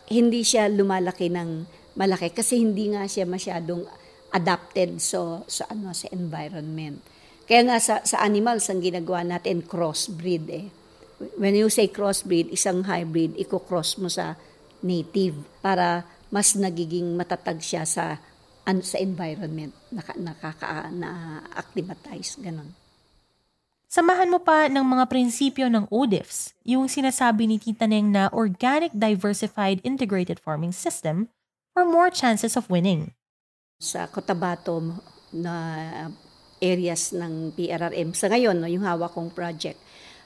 Hindi 0.08 0.48
siya 0.48 0.72
lumalaki 0.72 1.28
ng 1.28 1.79
malaki 2.00 2.32
kasi 2.32 2.64
hindi 2.64 2.96
nga 2.96 3.04
siya 3.04 3.28
masyadong 3.28 3.84
adapted 4.32 5.04
so 5.04 5.44
sa 5.52 5.68
ano 5.68 5.92
sa 5.92 6.08
environment. 6.16 7.04
Kaya 7.44 7.68
nga 7.68 7.78
sa, 7.82 8.00
sa 8.08 8.24
animals 8.24 8.72
ang 8.72 8.80
ginagawa 8.80 9.26
natin 9.28 9.66
crossbreed 9.66 10.48
eh. 10.48 10.66
When 11.36 11.58
you 11.58 11.68
say 11.68 11.92
crossbreed, 11.92 12.48
isang 12.56 12.88
hybrid 12.88 13.36
iko-cross 13.36 14.00
mo 14.00 14.08
sa 14.08 14.40
native 14.80 15.44
para 15.60 16.08
mas 16.32 16.56
nagiging 16.56 17.20
matatag 17.20 17.60
siya 17.60 17.84
sa 17.84 18.24
ano 18.64 18.86
sa 18.86 19.02
environment 19.02 19.74
naka, 19.92 20.14
nakaka 20.16 20.88
na 20.94 21.42
acclimatize 21.58 22.40
ganun. 22.40 22.72
Samahan 23.90 24.30
mo 24.30 24.38
pa 24.38 24.70
ng 24.70 24.86
mga 24.86 25.10
prinsipyo 25.10 25.66
ng 25.66 25.90
ODIFS, 25.90 26.54
yung 26.62 26.86
sinasabi 26.86 27.50
ni 27.50 27.58
Tita 27.58 27.90
Neng 27.90 28.14
na 28.14 28.30
Organic 28.30 28.94
Diversified 28.94 29.82
Integrated 29.82 30.38
Farming 30.38 30.70
System 30.70 31.34
for 31.74 31.86
more 31.86 32.10
chances 32.10 32.58
of 32.58 32.70
winning. 32.70 33.14
sa 33.80 34.12
Cotabato 34.12 34.84
na 35.32 35.56
areas 36.60 37.16
ng 37.16 37.56
PRRM 37.56 38.12
sa 38.12 38.28
ngayon 38.28 38.60
no 38.60 38.68
yung 38.68 38.84
hawak 38.84 39.16
kong 39.16 39.32
project 39.32 39.80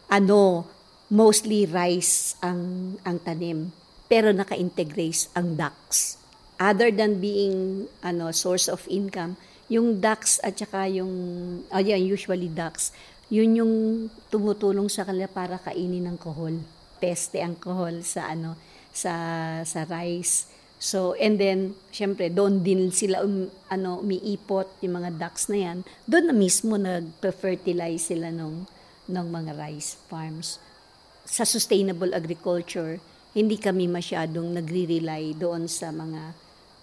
ano 0.09 0.65
mostly 1.13 1.69
rice 1.69 2.33
ang 2.41 2.97
ang 3.05 3.21
tanim 3.21 3.69
pero 4.09 4.33
naka-integrate 4.33 5.29
ang 5.37 5.53
ducks 5.53 6.17
other 6.57 6.89
than 6.89 7.21
being 7.21 7.85
ano 8.01 8.33
source 8.33 8.65
of 8.65 8.81
income 8.89 9.37
yung 9.69 10.01
ducks 10.01 10.41
at 10.41 10.57
saka 10.57 10.89
yung 10.89 11.13
oh 11.69 11.81
yeah, 11.81 11.99
usually 11.99 12.49
ducks 12.49 12.89
yun 13.29 13.53
yung 13.53 13.73
tumutulong 14.33 14.89
sa 14.89 15.05
kanila 15.05 15.29
para 15.29 15.61
kainin 15.61 16.09
ng 16.09 16.17
kohol 16.17 16.57
peste 16.97 17.37
ang 17.37 17.53
kohol 17.53 18.01
sa 18.01 18.33
ano 18.33 18.57
sa 18.89 19.13
sa 19.61 19.85
rice 19.85 20.49
So, 20.83 21.15
and 21.15 21.39
then, 21.39 21.79
syempre, 21.95 22.27
doon 22.27 22.59
din 22.59 22.91
sila 22.91 23.23
um, 23.23 23.47
ano, 23.71 24.03
umiipot, 24.03 24.67
yung 24.83 24.99
mga 24.99 25.15
ducks 25.15 25.47
na 25.47 25.63
yan. 25.63 25.87
Doon 26.03 26.27
na 26.27 26.35
mismo 26.35 26.75
nag-fertilize 26.75 28.11
sila 28.11 28.27
ng, 28.35 28.67
ng 29.07 29.27
mga 29.31 29.55
rice 29.55 29.95
farms. 30.11 30.59
Sa 31.23 31.47
sustainable 31.47 32.11
agriculture, 32.11 32.99
hindi 33.31 33.55
kami 33.55 33.87
masyadong 33.87 34.59
nagre-rely 34.59 35.39
doon 35.39 35.71
sa 35.71 35.87
mga 35.95 36.35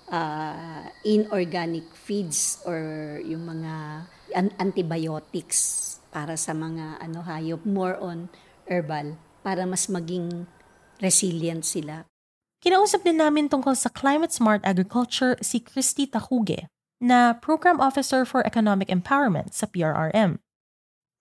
uh, 0.09 0.89
inorganic 1.05 1.85
feeds 1.93 2.57
or 2.65 2.81
yung 3.21 3.45
mga 3.45 4.09
an- 4.33 4.57
antibiotics 4.57 6.01
para 6.09 6.41
sa 6.41 6.57
mga 6.57 6.99
ano 7.05 7.23
hayop 7.23 7.63
more 7.63 7.95
on 8.03 8.33
herbal 8.67 9.15
para 9.45 9.63
mas 9.69 9.87
maging 9.93 10.49
resilient 10.99 11.63
sila. 11.63 12.10
Kinausap 12.61 13.09
din 13.09 13.17
namin 13.17 13.49
tungkol 13.49 13.73
sa 13.73 13.89
Climate 13.89 14.37
Smart 14.37 14.61
Agriculture 14.69 15.33
si 15.41 15.65
Christy 15.65 16.05
Tahuge, 16.05 16.69
na 17.01 17.33
Program 17.33 17.81
Officer 17.81 18.29
for 18.29 18.45
Economic 18.45 18.93
Empowerment 18.93 19.57
sa 19.57 19.65
PRRM. 19.65 20.37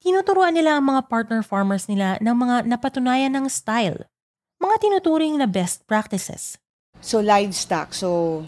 Tinuturuan 0.04 0.52
nila 0.52 0.76
ang 0.76 0.92
mga 0.92 1.08
partner 1.08 1.40
farmers 1.40 1.88
nila 1.88 2.20
ng 2.20 2.36
mga 2.36 2.68
napatunayan 2.68 3.32
ng 3.32 3.48
style, 3.48 4.04
mga 4.60 4.84
tinuturing 4.84 5.40
na 5.40 5.48
best 5.48 5.88
practices. 5.88 6.60
So 7.00 7.24
livestock, 7.24 7.96
so 7.96 8.44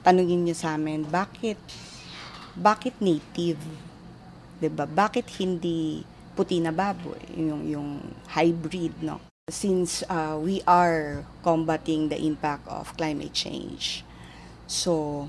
tanungin 0.00 0.48
niyo 0.48 0.56
sa 0.56 0.80
amin, 0.80 1.04
bakit 1.04 1.60
bakit 2.56 2.96
native? 2.96 3.60
'Di 4.56 4.72
ba? 4.72 4.88
Bakit 4.88 5.28
hindi 5.36 6.00
puti 6.32 6.64
na 6.64 6.72
baboy, 6.72 7.20
yung 7.36 7.68
yung 7.68 7.88
hybrid, 8.32 9.04
no? 9.04 9.31
Since 9.50 10.06
uh, 10.06 10.38
we 10.38 10.62
are 10.70 11.26
combating 11.42 12.06
the 12.06 12.14
impact 12.14 12.62
of 12.70 12.94
climate 12.94 13.34
change. 13.34 14.06
So 14.70 15.26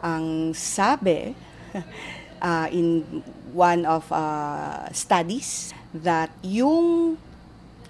ang 0.00 0.56
sabi 0.56 1.36
uh, 2.40 2.68
in 2.72 3.04
one 3.52 3.84
of 3.84 4.08
uh, 4.08 4.88
studies 4.88 5.76
that 5.92 6.32
yung 6.40 7.20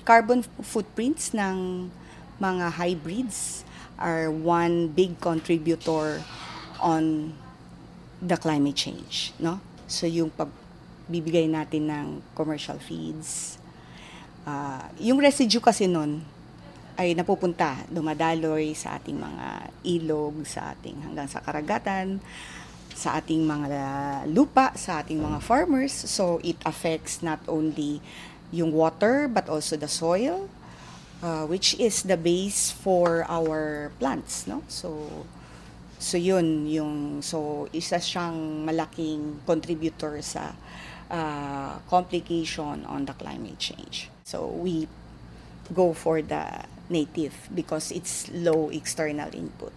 carbon 0.02 0.42
footprints 0.66 1.30
ng 1.30 1.94
mga 2.42 2.66
hybrids 2.82 3.62
are 4.02 4.26
one 4.26 4.90
big 4.90 5.14
contributor 5.22 6.26
on 6.82 7.30
the 8.18 8.34
climate 8.34 8.74
change, 8.74 9.30
no? 9.38 9.62
So 9.86 10.10
yung 10.10 10.34
pagbibigay 10.34 11.46
natin 11.46 11.86
ng 11.86 12.06
commercial 12.34 12.82
feeds, 12.82 13.62
uh, 14.46 14.86
yung 15.02 15.18
residue 15.18 15.60
kasi 15.60 15.90
nun 15.90 16.22
ay 16.96 17.12
napupunta, 17.12 17.84
dumadaloy 17.92 18.72
sa 18.72 18.96
ating 18.96 19.20
mga 19.20 19.46
ilog, 19.84 20.48
sa 20.48 20.72
ating 20.72 20.96
hanggang 21.04 21.28
sa 21.28 21.44
karagatan, 21.44 22.24
sa 22.96 23.20
ating 23.20 23.44
mga 23.44 24.24
lupa, 24.32 24.72
sa 24.72 25.04
ating 25.04 25.20
mga 25.20 25.44
farmers. 25.44 25.92
So 25.92 26.40
it 26.40 26.56
affects 26.64 27.20
not 27.20 27.44
only 27.44 28.00
yung 28.48 28.72
water 28.72 29.28
but 29.28 29.52
also 29.52 29.76
the 29.76 29.92
soil, 29.92 30.48
uh, 31.20 31.44
which 31.44 31.76
is 31.76 32.08
the 32.08 32.16
base 32.16 32.72
for 32.72 33.28
our 33.28 33.92
plants, 34.00 34.48
no? 34.48 34.64
So 34.72 34.96
so 36.00 36.16
yun 36.16 36.64
yung 36.64 37.20
so 37.20 37.68
isa 37.76 38.00
siyang 38.00 38.64
malaking 38.64 39.44
contributor 39.44 40.16
sa 40.24 40.56
uh, 41.12 41.76
complication 41.92 42.88
on 42.88 43.04
the 43.04 43.12
climate 43.12 43.60
change. 43.60 44.08
So 44.26 44.50
we 44.50 44.90
go 45.70 45.94
for 45.94 46.18
the 46.18 46.66
native 46.90 47.46
because 47.54 47.94
it's 47.94 48.26
low 48.34 48.74
external 48.74 49.30
input. 49.30 49.70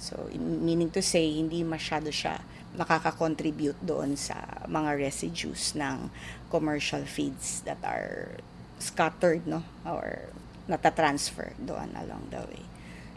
So, 0.00 0.32
in, 0.32 0.64
meaning 0.64 0.88
to 0.96 1.04
say, 1.04 1.28
hindi 1.28 1.60
masyado 1.60 2.08
siya 2.08 2.40
nakaka-contribute 2.72 3.76
doon 3.84 4.16
sa 4.16 4.64
mga 4.64 4.96
residues 4.96 5.76
ng 5.76 6.08
commercial 6.48 7.04
feeds 7.04 7.60
that 7.68 7.76
are 7.84 8.40
scattered, 8.80 9.44
no? 9.44 9.60
Or 9.84 10.32
natatransfer 10.72 11.52
doon 11.60 11.92
along 12.00 12.32
the 12.32 12.48
way. 12.48 12.64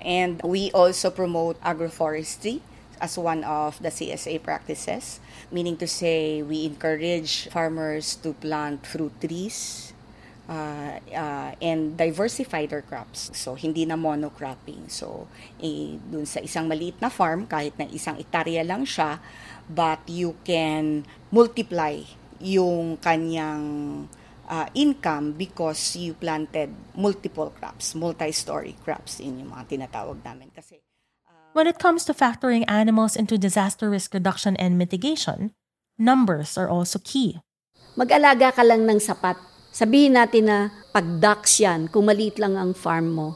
And 0.03 0.43
we 0.43 0.75
also 0.75 1.07
promote 1.07 1.55
agroforestry 1.63 2.59
as 2.99 3.15
one 3.15 3.47
of 3.47 3.79
the 3.79 3.95
CSA 3.95 4.43
practices, 4.43 5.23
meaning 5.55 5.79
to 5.79 5.87
say 5.87 6.43
we 6.43 6.67
encourage 6.67 7.47
farmers 7.47 8.19
to 8.27 8.35
plant 8.35 8.83
fruit 8.83 9.15
trees, 9.23 9.88
uh, 10.49 10.97
uh, 11.13 11.51
and 11.61 11.93
diversify 11.95 12.65
their 12.65 12.81
crops. 12.81 13.29
So, 13.37 13.53
hindi 13.53 13.85
na 13.85 13.93
monocropping. 13.93 14.89
So, 14.89 15.29
eh, 15.61 16.01
dun 16.09 16.25
sa 16.25 16.41
isang 16.41 16.65
maliit 16.65 16.97
na 16.97 17.13
farm, 17.13 17.45
kahit 17.45 17.77
na 17.77 17.85
isang 17.85 18.17
ektarya 18.17 18.65
lang 18.65 18.83
siya, 18.89 19.21
but 19.69 20.01
you 20.09 20.33
can 20.41 21.05
multiply 21.29 22.01
yung 22.41 22.97
kanyang 22.97 23.63
uh, 24.49 24.65
income 24.73 25.37
because 25.37 25.93
you 25.93 26.17
planted 26.17 26.73
multiple 26.97 27.53
crops, 27.53 27.93
multi-story 27.93 28.73
crops 28.81 29.21
in 29.21 29.45
yung 29.45 29.53
mga 29.53 29.77
tinatawag 29.77 30.17
namin. 30.25 30.49
Kasi 30.49 30.81
When 31.53 31.65
it 31.65 31.81
comes 31.81 32.05
to 32.05 32.13
factoring 32.13 32.65
animals 32.69 33.17
into 33.17 33.37
disaster 33.37 33.89
risk 33.89 34.13
reduction 34.13 34.53
and 34.57 34.77
mitigation, 34.77 35.49
numbers 35.97 36.57
are 36.57 36.69
also 36.69 37.01
key. 37.01 37.41
Mag-alaga 37.97 38.53
ka 38.53 38.61
lang 38.61 38.85
ng 38.85 39.01
sapat. 39.01 39.35
Sabihin 39.69 40.17
natin 40.17 40.49
na 40.49 40.57
pag 40.89 41.05
ducks 41.05 41.61
yan, 41.61 41.87
kung 41.87 42.09
maliit 42.09 42.41
lang 42.41 42.57
ang 42.57 42.73
farm 42.73 43.13
mo, 43.13 43.27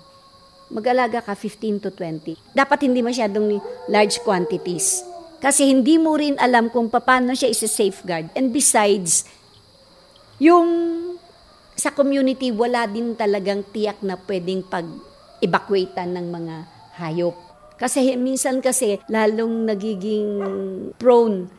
mag-alaga 0.73 1.21
ka 1.21 1.37
15 1.37 1.85
to 1.85 1.89
20. 1.93 2.35
Dapat 2.57 2.89
hindi 2.89 3.05
masyadong 3.05 3.61
large 3.85 4.17
quantities. 4.25 5.05
Kasi 5.37 5.69
hindi 5.69 5.99
mo 6.01 6.17
rin 6.17 6.39
alam 6.41 6.71
kung 6.73 6.89
paano 6.89 7.35
siya 7.37 7.51
isa-safeguard. 7.51 8.33
And 8.33 8.49
besides, 8.49 9.27
yung 10.41 10.67
sa 11.77 11.93
community, 11.93 12.49
wala 12.49 12.89
din 12.89 13.13
talagang 13.13 13.61
tiyak 13.69 14.01
na 14.01 14.17
pwedeng 14.17 14.65
pag-evacuatean 14.65 16.15
ng 16.17 16.27
mga 16.31 16.55
hayop. 16.97 17.35
Kasi 17.77 18.15
minsan 18.15 18.63
kasi 18.63 19.01
lalong 19.11 19.67
nagiging 19.67 20.29
prone 20.95 21.49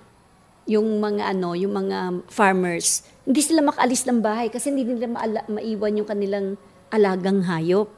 yung 0.64 0.96
mga 0.96 1.36
ano, 1.36 1.52
yung 1.52 1.76
mga 1.76 2.24
farmers. 2.32 3.04
Hindi 3.24 3.40
sila 3.40 3.64
makaalis 3.64 4.04
ng 4.04 4.20
bahay 4.20 4.52
kasi 4.52 4.68
hindi 4.72 4.84
nila 4.84 5.08
maala, 5.08 5.40
maiwan 5.48 5.96
yung 6.00 6.08
kanilang 6.08 6.46
alagang 6.92 7.44
hayop. 7.48 7.88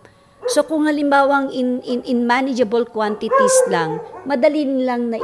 So 0.47 0.63
kung 0.63 0.87
halimbawa 0.87 1.51
in, 1.51 1.83
in, 1.83 2.07
in 2.07 2.23
manageable 2.23 2.87
quantities 2.87 3.57
lang, 3.67 3.99
madali 4.23 4.63
nilang 4.63 5.11
na 5.11 5.19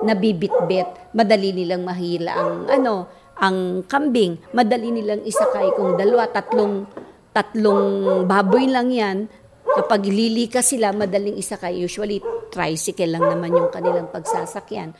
nabibitbit, 0.00 1.12
madali 1.12 1.52
nilang 1.52 1.84
mahila 1.84 2.32
ang 2.32 2.54
ano, 2.72 2.94
ang 3.36 3.84
kambing, 3.84 4.40
madali 4.56 4.88
nilang 4.88 5.20
isakay 5.28 5.68
kung 5.76 6.00
dalawa, 6.00 6.24
tatlong 6.32 6.88
tatlong 7.34 8.24
baboy 8.24 8.64
lang 8.70 8.88
yan, 8.88 9.28
Kapag 9.74 10.06
lilika 10.06 10.62
sila, 10.62 10.94
madaling 10.94 11.34
isakay. 11.34 11.82
Usually, 11.82 12.22
tricycle 12.54 13.10
lang 13.10 13.26
naman 13.26 13.50
yung 13.58 13.74
kanilang 13.74 14.06
pagsasakyan. 14.06 14.94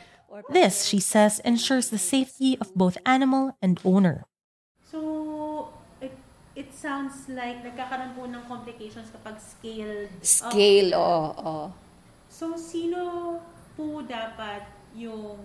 This, 0.51 0.83
she 0.91 0.99
says, 0.99 1.39
ensures 1.47 1.87
the 1.95 2.01
safety 2.01 2.59
of 2.59 2.75
both 2.75 2.99
animal 3.07 3.55
and 3.63 3.79
owner. 3.87 4.27
So, 6.55 6.61
it, 6.61 6.67
it 6.67 6.73
sounds 6.73 7.27
like 7.27 7.59
nagkakaroon 7.67 8.15
po 8.15 8.23
ng 8.23 8.43
complications 8.47 9.11
kapag 9.11 9.35
scaled 9.43 10.09
Scale, 10.23 10.95
oo. 10.95 11.35
Oh, 11.35 11.43
oh. 11.43 11.65
So, 12.31 12.55
sino 12.55 13.39
po 13.75 13.99
dapat 14.03 14.63
yung 14.95 15.39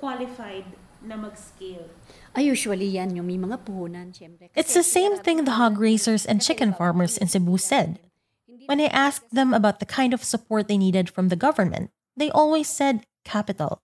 qualified 0.00 0.64
na 1.04 1.16
mag-scale? 1.20 1.88
Ay, 2.32 2.48
usually 2.48 2.88
yan, 2.88 3.12
yung 3.16 3.28
may 3.28 3.36
mga 3.36 3.60
puhunan, 3.64 4.12
syempre. 4.16 4.48
It's 4.56 4.72
the 4.72 4.84
same 4.84 5.20
thing 5.20 5.44
the 5.44 5.60
hog 5.60 5.76
raisers 5.76 6.24
and 6.24 6.40
chicken 6.40 6.72
farmers 6.72 7.20
in 7.20 7.28
Cebu 7.28 7.60
said. 7.60 8.00
When 8.64 8.80
I 8.80 8.88
asked 8.88 9.28
them 9.28 9.52
about 9.52 9.80
the 9.80 9.88
kind 9.88 10.16
of 10.16 10.24
support 10.24 10.68
they 10.68 10.80
needed 10.80 11.12
from 11.12 11.28
the 11.28 11.36
government, 11.36 11.92
they 12.16 12.32
always 12.32 12.68
said 12.68 13.04
capital. 13.24 13.83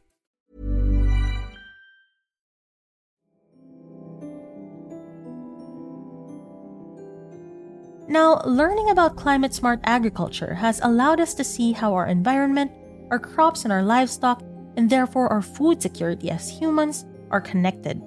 Now, 8.11 8.43
learning 8.43 8.89
about 8.89 9.15
climate 9.15 9.53
smart 9.53 9.79
agriculture 9.85 10.53
has 10.55 10.83
allowed 10.83 11.21
us 11.21 11.33
to 11.35 11.45
see 11.47 11.71
how 11.71 11.93
our 11.93 12.07
environment, 12.07 12.69
our 13.09 13.17
crops, 13.17 13.63
and 13.63 13.71
our 13.71 13.81
livestock 13.81 14.43
and 14.75 14.89
therefore 14.89 15.31
our 15.31 15.41
food 15.41 15.81
security 15.81 16.29
as 16.29 16.51
humans 16.51 17.05
are 17.31 17.39
connected. 17.39 18.03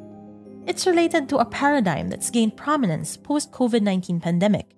It's 0.66 0.86
related 0.86 1.30
to 1.30 1.38
a 1.38 1.48
paradigm 1.48 2.10
that's 2.10 2.28
gained 2.28 2.54
prominence 2.54 3.16
post 3.16 3.50
COVID 3.50 3.80
19 3.80 4.20
pandemic. 4.20 4.76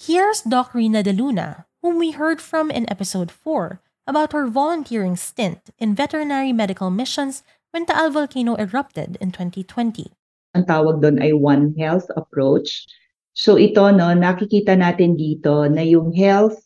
Here's 0.00 0.40
Doc 0.40 0.72
Rina 0.72 1.02
De 1.02 1.12
Luna, 1.12 1.66
whom 1.82 1.98
we 1.98 2.12
heard 2.12 2.40
from 2.40 2.70
in 2.70 2.88
episode 2.88 3.30
4 3.30 3.82
about 4.06 4.32
her 4.32 4.46
volunteering 4.46 5.14
stint 5.14 5.76
in 5.78 5.94
veterinary 5.94 6.54
medical 6.54 6.88
missions 6.88 7.42
when 7.70 7.84
Taal 7.84 8.08
volcano 8.08 8.56
erupted 8.56 9.18
in 9.20 9.30
2020. 9.30 10.08
Ang 10.56 10.64
tawag 10.64 11.04
doon 11.04 11.20
ay 11.20 11.36
One 11.36 11.76
Health 11.76 12.08
approach. 12.16 12.88
So 13.32 13.56
ito 13.56 13.88
no, 13.92 14.12
nakikita 14.12 14.76
natin 14.76 15.16
dito 15.16 15.64
na 15.68 15.80
yung 15.80 16.12
health 16.12 16.56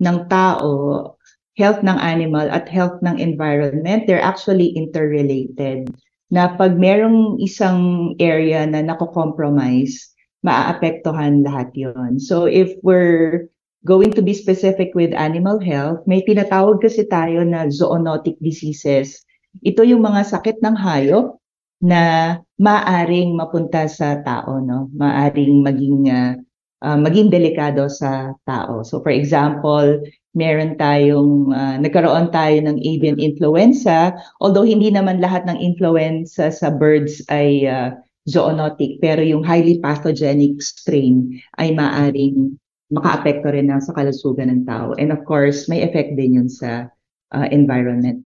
ng 0.00 0.28
tao 0.28 1.16
health 1.56 1.80
ng 1.80 1.96
animal 1.96 2.46
at 2.52 2.68
health 2.68 3.00
ng 3.00 3.16
environment, 3.16 4.04
they're 4.04 4.22
actually 4.22 4.76
interrelated. 4.76 5.88
Na 6.28 6.52
pag 6.52 6.76
merong 6.76 7.40
isang 7.40 8.12
area 8.20 8.68
na 8.68 8.84
nako-compromise, 8.84 10.12
maaapektuhan 10.44 11.42
lahat 11.42 11.72
yon. 11.72 12.20
So 12.20 12.44
if 12.44 12.76
we're 12.84 13.48
going 13.88 14.12
to 14.12 14.22
be 14.22 14.36
specific 14.36 14.92
with 14.92 15.16
animal 15.16 15.56
health, 15.64 16.04
may 16.04 16.20
tinatawag 16.20 16.84
kasi 16.84 17.08
tayo 17.08 17.40
na 17.46 17.72
zoonotic 17.72 18.36
diseases. 18.44 19.24
Ito 19.64 19.80
yung 19.86 20.04
mga 20.04 20.28
sakit 20.28 20.60
ng 20.60 20.76
hayop 20.76 21.40
na 21.80 22.36
maaring 22.56 23.36
mapunta 23.36 23.84
sa 23.86 24.20
tao, 24.24 24.60
no? 24.60 24.88
Maaring 24.96 25.60
maging 25.60 26.08
uh, 26.08 26.32
uh, 26.84 26.98
maging 26.98 27.28
delikado 27.32 27.88
sa 27.88 28.32
tao. 28.44 28.84
So 28.84 29.00
for 29.00 29.12
example, 29.12 30.00
meron 30.36 30.76
tayong, 30.76 31.52
uh, 31.52 31.76
nagkaroon 31.80 32.28
tayo 32.28 32.56
ng 32.60 32.76
avian 32.84 33.16
influenza, 33.16 34.12
although 34.44 34.68
hindi 34.68 34.92
naman 34.92 35.24
lahat 35.24 35.48
ng 35.48 35.56
influenza 35.56 36.52
sa 36.52 36.68
birds 36.68 37.24
ay 37.32 37.64
uh, 37.64 37.96
zoonotic, 38.28 39.00
pero 39.00 39.24
yung 39.24 39.46
highly 39.46 39.80
pathogenic 39.80 40.60
strain 40.60 41.40
ay 41.56 41.72
maaring 41.72 42.58
makaapekto 42.92 43.48
rin 43.50 43.70
na 43.72 43.80
sa 43.80 43.96
kalusugan 43.96 44.52
ng 44.52 44.62
tao. 44.68 44.92
And 44.98 45.10
of 45.10 45.24
course, 45.24 45.66
may 45.66 45.82
effect 45.82 46.14
din 46.14 46.38
yun 46.38 46.50
sa 46.50 46.90
uh, 47.32 47.46
environment. 47.50 48.22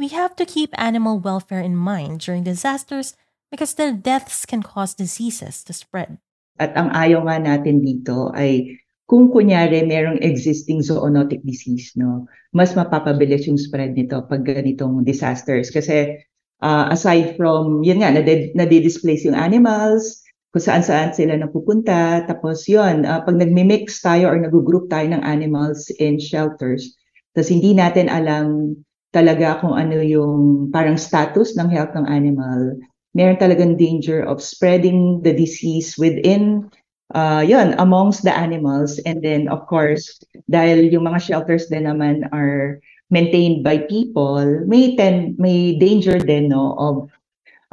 We 0.00 0.08
have 0.16 0.34
to 0.36 0.48
keep 0.48 0.72
animal 0.80 1.20
welfare 1.20 1.60
in 1.60 1.76
mind 1.76 2.24
during 2.24 2.44
disasters 2.44 3.14
because 3.52 3.74
their 3.74 3.92
deaths 3.92 4.48
can 4.48 4.64
cause 4.64 4.96
diseases 4.96 5.62
to 5.68 5.72
spread. 5.76 6.16
At 6.56 6.72
ang 6.76 6.92
ayaw 6.96 7.28
nga 7.28 7.36
natin 7.36 7.84
dito 7.84 8.32
ay 8.32 8.80
kung 9.04 9.28
kunyari 9.28 9.84
merong 9.84 10.24
existing 10.24 10.80
zoonotic 10.80 11.44
disease, 11.44 11.92
no, 12.00 12.24
mas 12.56 12.72
mapapabilis 12.72 13.44
yung 13.44 13.60
spread 13.60 13.92
nito 13.92 14.24
pag 14.24 14.40
ganitong 14.40 15.04
disasters. 15.04 15.68
Kasi 15.68 16.16
uh, 16.64 16.84
aside 16.88 17.36
from, 17.36 17.84
yun 17.84 18.00
nga, 18.00 18.08
nade-displace 18.16 19.28
yung 19.28 19.36
animals, 19.36 20.24
kung 20.52 20.64
saan-saan 20.64 21.12
sila 21.12 21.36
napupunta, 21.36 22.24
tapos 22.24 22.64
yun, 22.68 23.04
uh, 23.04 23.20
pag 23.20 23.36
nagmi-mix 23.36 24.00
tayo 24.00 24.32
or 24.32 24.40
nag-group 24.40 24.88
tayo 24.88 25.12
ng 25.12 25.20
animals 25.24 25.92
in 26.00 26.16
shelters, 26.16 26.96
tapos 27.36 27.52
hindi 27.52 27.76
natin 27.76 28.08
alam 28.08 28.76
talaga 29.12 29.60
kung 29.60 29.76
ano 29.76 30.00
yung 30.00 30.72
parang 30.72 30.96
status 30.96 31.54
ng 31.56 31.68
health 31.68 31.92
ng 31.92 32.08
animal, 32.08 32.76
meron 33.12 33.36
talagang 33.36 33.76
danger 33.76 34.24
of 34.24 34.40
spreading 34.40 35.20
the 35.20 35.36
disease 35.36 36.00
within 36.00 36.68
uh, 37.14 37.44
yun, 37.44 37.76
amongst 37.76 38.24
the 38.24 38.32
animals. 38.32 38.98
And 39.04 39.20
then, 39.20 39.48
of 39.48 39.68
course, 39.68 40.24
dahil 40.48 40.88
yung 40.88 41.04
mga 41.04 41.20
shelters 41.20 41.68
din 41.68 41.84
naman 41.84 42.28
are 42.32 42.80
maintained 43.12 43.60
by 43.60 43.84
people, 43.84 44.40
may, 44.64 44.96
ten, 44.96 45.36
may 45.36 45.76
danger 45.76 46.16
din 46.16 46.48
no, 46.48 46.72
of 46.80 46.96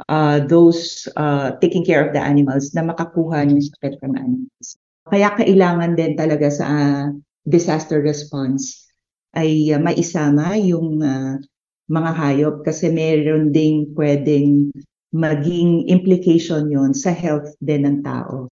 uh, 0.08 0.44
those 0.44 1.08
uh, 1.16 1.56
taking 1.64 1.84
care 1.84 2.04
of 2.04 2.12
the 2.12 2.20
animals 2.20 2.76
na 2.76 2.84
makakuha 2.84 3.48
ng 3.48 3.60
sakit 3.60 3.96
from 4.00 4.16
animals. 4.16 4.76
Kaya 5.08 5.32
kailangan 5.32 5.96
din 5.96 6.14
talaga 6.14 6.52
sa 6.52 6.66
uh, 6.68 7.04
disaster 7.48 8.04
response 8.04 8.89
ay 9.36 9.70
uh, 9.74 9.80
maisama 9.80 10.58
yung 10.58 10.98
uh, 11.02 11.38
mga 11.90 12.10
hayop 12.14 12.56
kasi 12.62 12.90
meron 12.90 13.50
ding 13.50 13.90
pwedeng 13.98 14.70
maging 15.10 15.90
implication 15.90 16.70
yon 16.70 16.94
sa 16.94 17.10
health 17.10 17.50
din 17.58 17.82
ng 17.82 18.06
tao. 18.06 18.46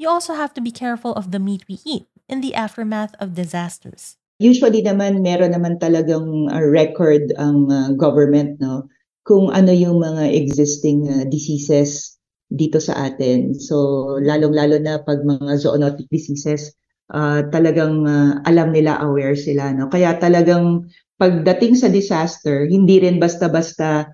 You 0.00 0.08
also 0.08 0.32
have 0.32 0.56
to 0.56 0.64
be 0.64 0.72
careful 0.72 1.12
of 1.12 1.30
the 1.30 1.38
meat 1.38 1.68
we 1.68 1.78
eat 1.84 2.08
in 2.32 2.40
the 2.40 2.56
aftermath 2.56 3.12
of 3.20 3.36
disasters. 3.36 4.16
Usually 4.40 4.82
naman 4.82 5.20
meron 5.20 5.52
naman 5.52 5.78
talagang 5.78 6.48
uh, 6.48 6.64
record 6.64 7.30
ang 7.36 7.68
uh, 7.68 7.92
government 7.94 8.58
no 8.58 8.88
kung 9.22 9.54
ano 9.54 9.70
yung 9.70 10.02
mga 10.02 10.34
existing 10.34 11.06
uh, 11.06 11.22
diseases 11.28 12.18
dito 12.50 12.82
sa 12.82 13.12
atin. 13.12 13.54
So 13.54 13.76
lalong-lalo 14.18 14.80
na 14.82 14.98
pag 14.98 15.22
mga 15.22 15.60
zoonotic 15.62 16.08
diseases 16.10 16.74
uh, 17.12 17.46
talagang 17.52 18.08
uh, 18.08 18.40
alam 18.48 18.72
nila 18.72 18.98
aware 19.04 19.36
sila 19.36 19.70
no. 19.70 19.86
Kaya 19.92 20.16
talagang 20.18 20.88
pagdating 21.20 21.78
sa 21.78 21.86
disaster, 21.92 22.66
hindi 22.66 22.98
rin 22.98 23.22
basta-basta 23.22 24.10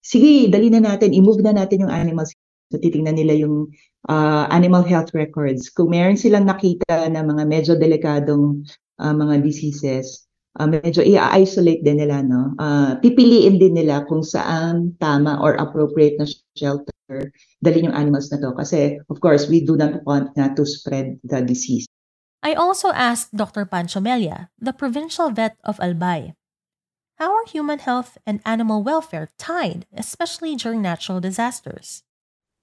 sige, 0.00 0.48
dali 0.48 0.72
na 0.72 0.80
natin, 0.80 1.12
i-move 1.12 1.44
na 1.44 1.52
natin 1.52 1.84
yung 1.86 1.92
animals. 1.92 2.32
So 2.72 2.80
titingnan 2.80 3.18
nila 3.20 3.36
yung 3.36 3.68
uh, 4.08 4.46
animal 4.48 4.86
health 4.86 5.12
records. 5.12 5.68
Kung 5.68 5.92
meron 5.92 6.16
silang 6.16 6.48
nakita 6.48 7.10
na 7.12 7.20
mga 7.20 7.44
medyo 7.44 7.72
delikadong 7.76 8.64
uh, 9.02 9.14
mga 9.14 9.42
diseases, 9.44 10.24
uh, 10.56 10.70
medyo 10.70 11.02
i-isolate 11.02 11.82
din 11.82 11.98
nila, 11.98 12.22
no? 12.22 12.54
Uh, 12.62 12.94
pipiliin 13.02 13.58
din 13.58 13.74
nila 13.74 14.06
kung 14.06 14.22
saan 14.22 14.94
tama 15.02 15.36
or 15.42 15.58
appropriate 15.58 16.16
na 16.16 16.26
shelter 16.54 17.34
dalhin 17.58 17.90
yung 17.90 17.98
animals 17.98 18.30
na 18.30 18.38
to. 18.38 18.54
Kasi, 18.54 19.02
of 19.10 19.18
course, 19.18 19.50
we 19.50 19.66
do 19.66 19.74
not 19.74 20.00
want 20.06 20.30
na 20.38 20.54
to 20.54 20.62
spread 20.62 21.18
the 21.26 21.42
disease. 21.42 21.89
I 22.40 22.56
also 22.56 22.88
asked 22.96 23.36
Dr. 23.36 23.68
Pancho 23.68 24.00
Melia, 24.00 24.48
the 24.56 24.72
provincial 24.72 25.28
vet 25.28 25.60
of 25.60 25.76
Albay, 25.76 26.32
how 27.20 27.36
are 27.36 27.44
human 27.44 27.76
health 27.76 28.16
and 28.24 28.40
animal 28.48 28.80
welfare 28.80 29.28
tied, 29.36 29.84
especially 29.92 30.56
during 30.56 30.80
natural 30.80 31.20
disasters? 31.20 32.00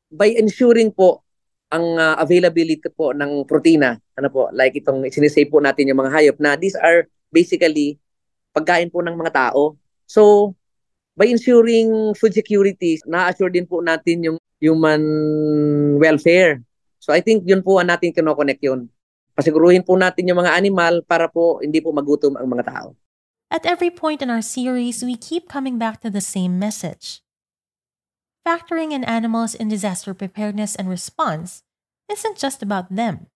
By 0.10 0.34
ensuring 0.34 0.98
po 0.98 1.22
ang 1.70 2.02
uh, 2.02 2.18
availability 2.18 2.90
po 2.90 3.14
ng 3.14 3.46
protina, 3.46 4.02
ano 4.18 4.34
po, 4.34 4.50
like 4.50 4.74
itong 4.74 5.06
sinisave 5.14 5.54
po 5.54 5.62
natin 5.62 5.94
yung 5.94 6.02
mga 6.02 6.10
hayop 6.10 6.38
na 6.42 6.58
these 6.58 6.74
are 6.74 7.06
basically 7.30 8.02
pagkain 8.58 8.90
po 8.90 9.06
ng 9.06 9.14
mga 9.14 9.30
tao. 9.30 9.78
So, 10.10 10.58
by 11.14 11.30
ensuring 11.30 12.18
food 12.18 12.34
security, 12.34 12.98
na-assure 13.06 13.54
din 13.54 13.70
po 13.70 13.86
natin 13.86 14.26
yung 14.26 14.38
human 14.58 15.06
welfare. 16.02 16.66
So, 16.98 17.14
I 17.14 17.22
think 17.22 17.46
yun 17.46 17.62
po 17.62 17.78
ang 17.78 17.94
natin 17.94 18.10
kinoconnect 18.10 18.66
yun. 18.66 18.90
Pasiguruhin 19.38 19.86
po 19.86 19.94
natin 19.94 20.26
yung 20.26 20.42
mga 20.42 20.58
animal 20.58 21.06
para 21.06 21.30
po 21.30 21.62
hindi 21.62 21.78
po 21.78 21.94
magutom 21.94 22.34
ang 22.42 22.50
mga 22.50 22.74
tao. 22.74 22.98
At 23.54 23.70
every 23.70 23.94
point 23.94 24.26
in 24.26 24.34
our 24.34 24.42
series, 24.42 25.06
we 25.06 25.14
keep 25.14 25.46
coming 25.46 25.78
back 25.78 26.02
to 26.02 26.10
the 26.10 26.26
same 26.26 26.58
message. 26.58 27.22
Factoring 28.42 28.98
in 28.98 29.06
animals 29.06 29.54
in 29.54 29.70
disaster 29.70 30.18
preparedness 30.18 30.74
and 30.74 30.90
response 30.90 31.62
isn't 32.10 32.42
just 32.42 32.66
about 32.66 32.90
them, 32.90 33.30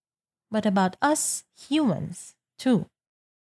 but 0.50 0.66
about 0.66 0.98
us 1.06 1.46
humans 1.54 2.34
too. 2.58 2.90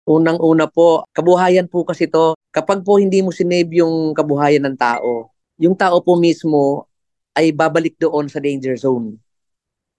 Unang-una 0.05 0.69
po, 0.69 1.09
kabuhayan 1.17 1.65
po 1.65 1.81
kasi 1.81 2.05
to. 2.05 2.37
Kapag 2.53 2.85
po 2.85 3.01
hindi 3.01 3.25
mo 3.25 3.33
sinave 3.33 3.73
yung 3.81 4.13
kabuhayan 4.13 4.69
ng 4.69 4.77
tao, 4.77 5.33
yung 5.57 5.73
tao 5.73 5.97
po 5.97 6.13
mismo 6.13 6.85
ay 7.33 7.49
babalik 7.49 7.97
doon 7.97 8.29
sa 8.29 8.37
danger 8.37 8.77
zone. 8.77 9.17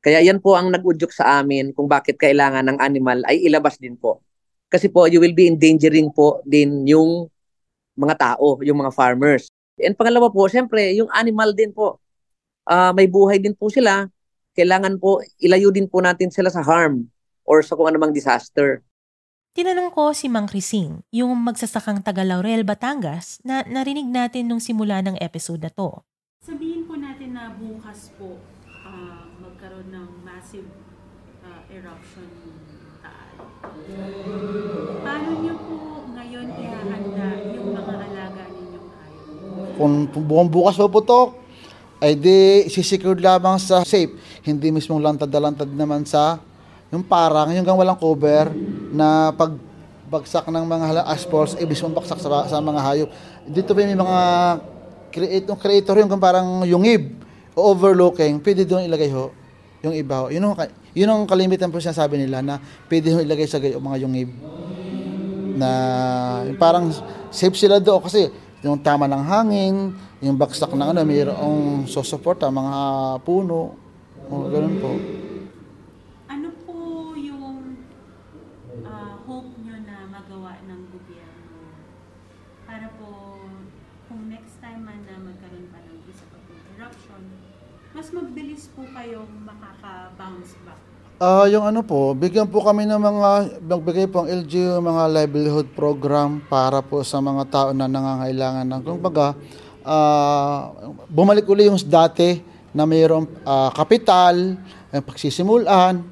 Kaya 0.03 0.19
yan 0.19 0.43
po 0.43 0.59
ang 0.59 0.75
nag-udyok 0.75 1.15
sa 1.15 1.39
amin 1.39 1.71
kung 1.71 1.87
bakit 1.87 2.19
kailangan 2.19 2.67
ng 2.67 2.79
animal 2.83 3.23
ay 3.31 3.39
ilabas 3.47 3.79
din 3.79 3.95
po. 3.95 4.19
Kasi 4.67 4.91
po 4.91 5.07
you 5.07 5.23
will 5.23 5.33
be 5.33 5.47
endangering 5.47 6.11
po 6.11 6.43
din 6.43 6.83
yung 6.91 7.31
mga 7.95 8.19
tao, 8.19 8.59
yung 8.67 8.83
mga 8.83 8.91
farmers. 8.91 9.47
And 9.79 9.95
pangalawa 9.95 10.29
po, 10.29 10.51
siyempre, 10.51 10.91
yung 10.99 11.09
animal 11.15 11.55
din 11.55 11.71
po. 11.71 12.03
Uh, 12.67 12.91
may 12.91 13.07
buhay 13.07 13.39
din 13.39 13.55
po 13.55 13.71
sila. 13.71 14.11
Kailangan 14.59 14.99
po, 14.99 15.23
ilayo 15.41 15.71
din 15.71 15.87
po 15.87 16.03
natin 16.03 16.29
sila 16.35 16.51
sa 16.51 16.61
harm 16.67 17.09
or 17.47 17.63
sa 17.63 17.79
kung 17.79 17.87
anumang 17.87 18.13
disaster. 18.13 18.83
Tinanong 19.53 19.93
ko 19.93 20.17
si 20.17 20.33
Mang 20.33 20.49
Crising, 20.49 21.05
yung 21.13 21.37
magsasakang 21.45 22.01
taga 22.01 22.25
Laurel, 22.25 22.65
Batangas, 22.65 23.37
na 23.45 23.61
narinig 23.69 24.09
natin 24.09 24.49
nung 24.49 24.65
simula 24.65 25.05
ng 25.05 25.21
episode 25.21 25.61
na 25.61 25.69
to. 25.69 26.01
Sabihin 26.41 26.89
po 26.89 26.97
natin 26.97 27.37
na 27.37 27.53
bukas 27.53 28.11
po 28.17 28.41
magkaroon 29.83 29.91
ng 29.91 30.11
massive 30.23 30.69
uh, 31.43 31.63
eruption 31.67 32.31
taal. 33.03 33.35
Paano 35.03 35.31
niyo 35.43 35.55
po 35.59 36.07
ngayon 36.15 36.47
ihahanda 36.55 37.29
yung 37.51 37.69
mga 37.75 37.95
alaga 37.99 38.43
ninyong 38.47 38.89
hayop? 38.95 39.75
Kung 39.75 39.95
buong 40.07 40.51
bukas 40.51 40.79
pa 40.79 40.87
putok, 40.87 41.35
ay 42.03 42.15
di 42.15 42.67
sisecure 42.71 43.19
lamang 43.19 43.59
sa 43.59 43.83
safe. 43.83 44.15
Hindi 44.43 44.71
mismong 44.71 45.03
lantad 45.03 45.31
na 45.31 45.51
lantad 45.51 45.71
naman 45.71 46.07
sa 46.07 46.39
yung 46.95 47.03
parang 47.03 47.51
yung 47.51 47.67
gang 47.67 47.79
walang 47.79 47.99
cover 47.99 48.55
na 48.93 49.33
pag 49.35 49.55
bagsak 50.13 50.45
ng 50.45 50.65
mga 50.69 51.09
asphalts, 51.09 51.57
ibig 51.57 51.81
mong 51.81 51.97
baksak 51.97 52.21
sa, 52.21 52.45
sa 52.45 52.61
mga 52.61 52.81
hayop. 52.85 53.09
Dito 53.49 53.73
pa 53.73 53.81
may 53.81 53.97
mga 53.97 54.21
creator, 55.09 55.57
creator 55.57 55.95
yung 56.05 56.13
parang 56.21 56.69
yungib 56.69 57.17
overlooking, 57.57 58.39
pwede 58.45 58.69
doon 58.69 58.85
ilagay 58.87 59.09
ho 59.09 59.42
yung 59.83 59.95
iba 59.95 60.23
ho. 60.23 60.27
Yun 60.31 60.47
ang, 60.47 60.55
yun 60.95 61.11
ang 61.11 61.23
kalimitan 61.27 61.69
po 61.69 61.83
sinasabi 61.83 62.23
nila 62.23 62.41
na 62.41 62.63
pwede 62.87 63.11
ho 63.11 63.19
ilagay 63.19 63.51
sa 63.51 63.59
gayo 63.59 63.83
mga 63.83 64.07
yungib 64.07 64.31
na 65.59 65.71
yung 66.47 66.59
parang 66.59 66.89
safe 67.29 67.59
sila 67.59 67.83
doon 67.83 68.01
kasi 68.01 68.31
yung 68.63 68.79
tama 68.79 69.11
ng 69.11 69.25
hangin, 69.27 69.77
yung 70.23 70.39
baksak 70.39 70.71
ng 70.71 70.95
ano, 70.95 71.03
mayroong 71.03 71.91
susuporta, 71.91 72.47
mga 72.47 72.79
puno, 73.27 73.75
o 74.31 74.47
ganun 74.47 74.77
po. 74.79 74.91
mas 87.93 88.09
mabilis 88.09 88.67
po 88.75 88.83
kayong 88.89 89.31
makaka-bounce 90.23 90.55
back? 90.63 90.79
Ah, 91.23 91.47
uh, 91.47 91.47
yung 91.47 91.63
ano 91.63 91.87
po, 91.87 92.15
bigyan 92.19 92.51
po 92.51 92.67
kami 92.67 92.83
ng 92.87 92.99
mga 92.99 93.31
magbigay 93.63 94.07
po 94.11 94.27
ang 94.27 94.29
LGU 94.43 94.83
mga 94.83 95.05
livelihood 95.23 95.69
program 95.71 96.43
para 96.51 96.83
po 96.83 97.07
sa 97.07 97.23
mga 97.23 97.43
tao 97.47 97.69
na 97.71 97.87
nangangailangan 97.87 98.67
ng 98.67 98.83
kumbaga 98.83 99.39
uh, 99.87 100.75
bumalik 101.07 101.47
uli 101.47 101.71
yung 101.71 101.79
dati 101.87 102.43
na 102.75 102.83
mayroong 102.91 103.29
uh, 103.47 103.71
kapital, 103.71 104.59
yung 104.91 105.05
pagsisimulan 105.07 106.03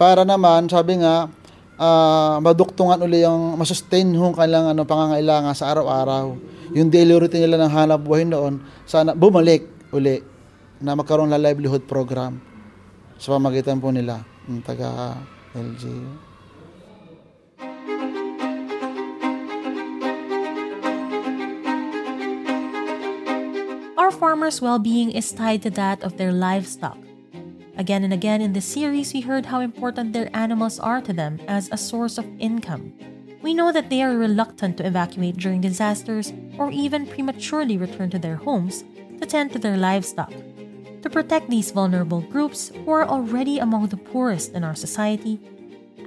para 0.00 0.24
naman 0.24 0.64
sabi 0.64 1.04
nga 1.04 1.28
uh, 1.76 2.40
maduktungan 2.40 2.96
uli 3.04 3.20
yung 3.20 3.60
masustain 3.60 4.08
yung 4.16 4.32
kanilang 4.32 4.72
ano, 4.72 4.88
pangangailangan 4.88 5.52
sa 5.52 5.76
araw-araw. 5.76 6.40
Yung 6.72 6.88
daily 6.88 7.12
routine 7.12 7.44
nila 7.44 7.68
ng 7.68 7.72
hanap 7.72 8.00
buhay 8.00 8.24
noon, 8.24 8.64
sana 8.88 9.12
bumalik 9.12 9.68
uli 9.92 10.24
na 10.80 10.96
magkaroon 10.96 11.28
ng 11.28 11.36
livelihood 11.36 11.84
program 11.84 12.53
sa 13.24 13.40
pamagitan 13.40 13.80
po 13.80 13.88
nila 13.88 14.20
ng 14.44 14.60
taga 14.60 15.16
LGU. 15.56 16.04
Our 23.96 24.12
farmers' 24.12 24.60
well-being 24.60 25.08
is 25.16 25.32
tied 25.32 25.64
to 25.64 25.72
that 25.72 26.04
of 26.04 26.20
their 26.20 26.36
livestock. 26.36 27.00
Again 27.80 28.04
and 28.04 28.12
again 28.12 28.44
in 28.44 28.52
this 28.52 28.68
series, 28.68 29.16
we 29.16 29.24
heard 29.24 29.48
how 29.48 29.64
important 29.64 30.12
their 30.12 30.28
animals 30.36 30.76
are 30.76 31.00
to 31.00 31.16
them 31.16 31.40
as 31.48 31.72
a 31.72 31.80
source 31.80 32.20
of 32.20 32.28
income. 32.36 32.92
We 33.40 33.56
know 33.56 33.72
that 33.72 33.88
they 33.88 34.04
are 34.04 34.12
reluctant 34.12 34.76
to 34.76 34.86
evacuate 34.86 35.40
during 35.40 35.64
disasters 35.64 36.28
or 36.60 36.68
even 36.68 37.08
prematurely 37.08 37.80
return 37.80 38.12
to 38.12 38.20
their 38.20 38.36
homes 38.36 38.84
to 39.16 39.24
tend 39.24 39.56
to 39.56 39.58
their 39.58 39.80
livestock. 39.80 40.32
To 41.04 41.12
protect 41.12 41.52
these 41.52 41.68
vulnerable 41.68 42.24
groups 42.32 42.72
who 42.72 42.88
are 42.88 43.04
already 43.04 43.60
among 43.60 43.92
the 43.92 44.00
poorest 44.00 44.56
in 44.56 44.64
our 44.64 44.72
society, 44.72 45.36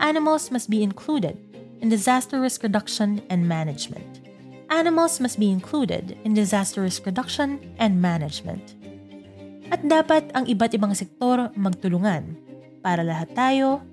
animals 0.02 0.50
must 0.50 0.74
be 0.74 0.82
included 0.82 1.38
in 1.86 1.94
disaster 1.94 2.42
risk 2.42 2.66
reduction 2.66 3.22
and 3.30 3.46
management. 3.46 4.26
Animals 4.74 5.22
must 5.22 5.38
be 5.38 5.54
included 5.54 6.18
in 6.26 6.34
disaster 6.34 6.82
risk 6.82 7.06
reduction 7.06 7.62
and 7.78 8.02
management. 8.02 8.74
At 9.70 9.86
dapat 9.86 10.34
ang 10.34 10.50
iba't 10.50 10.74
ibang 10.74 10.98
sektor 10.98 11.54
magtulungan 11.54 12.34
Para 12.82 13.06
lahat 13.06 13.38
tayo, 13.38 13.86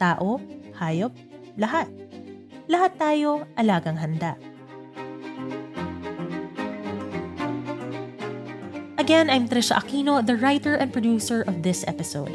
tao, 0.00 0.40
hayop, 0.80 1.12
lahat. 1.60 1.92
Lahat 2.64 2.96
tayo 2.96 3.44
alagang 3.60 4.00
handa. 4.00 4.40
Again, 9.06 9.30
I'm 9.30 9.46
Trisha 9.46 9.78
Aquino, 9.78 10.18
the 10.18 10.34
writer 10.34 10.74
and 10.74 10.90
producer 10.90 11.46
of 11.46 11.62
this 11.62 11.86
episode. 11.86 12.34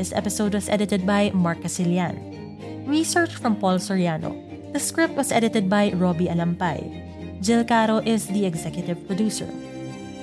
This 0.00 0.16
episode 0.16 0.56
was 0.56 0.64
edited 0.64 1.04
by 1.04 1.28
Mark 1.36 1.60
Casilian. 1.60 2.16
Research 2.88 3.36
from 3.36 3.60
Paul 3.60 3.76
Soriano. 3.76 4.32
The 4.72 4.80
script 4.80 5.12
was 5.12 5.28
edited 5.28 5.68
by 5.68 5.92
Robbie 5.92 6.32
Alampay. 6.32 6.88
Jill 7.44 7.68
Caro 7.68 8.00
is 8.00 8.32
the 8.32 8.48
executive 8.48 8.96
producer. 9.04 9.44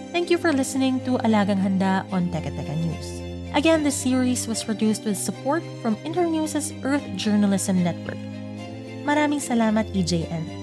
Thank 0.10 0.34
you 0.34 0.42
for 0.42 0.50
listening 0.50 0.98
to 1.06 1.22
Alagang 1.22 1.62
Handa 1.62 2.10
on 2.10 2.34
Teka 2.34 2.50
News. 2.58 3.54
Again, 3.54 3.86
this 3.86 3.94
series 3.94 4.50
was 4.50 4.66
produced 4.66 5.06
with 5.06 5.22
support 5.22 5.62
from 5.86 5.94
Internews' 6.02 6.74
Earth 6.82 7.06
Journalism 7.14 7.86
Network. 7.86 8.18
Maraming 9.06 9.46
salamat, 9.46 9.94
EJN. 9.94 10.63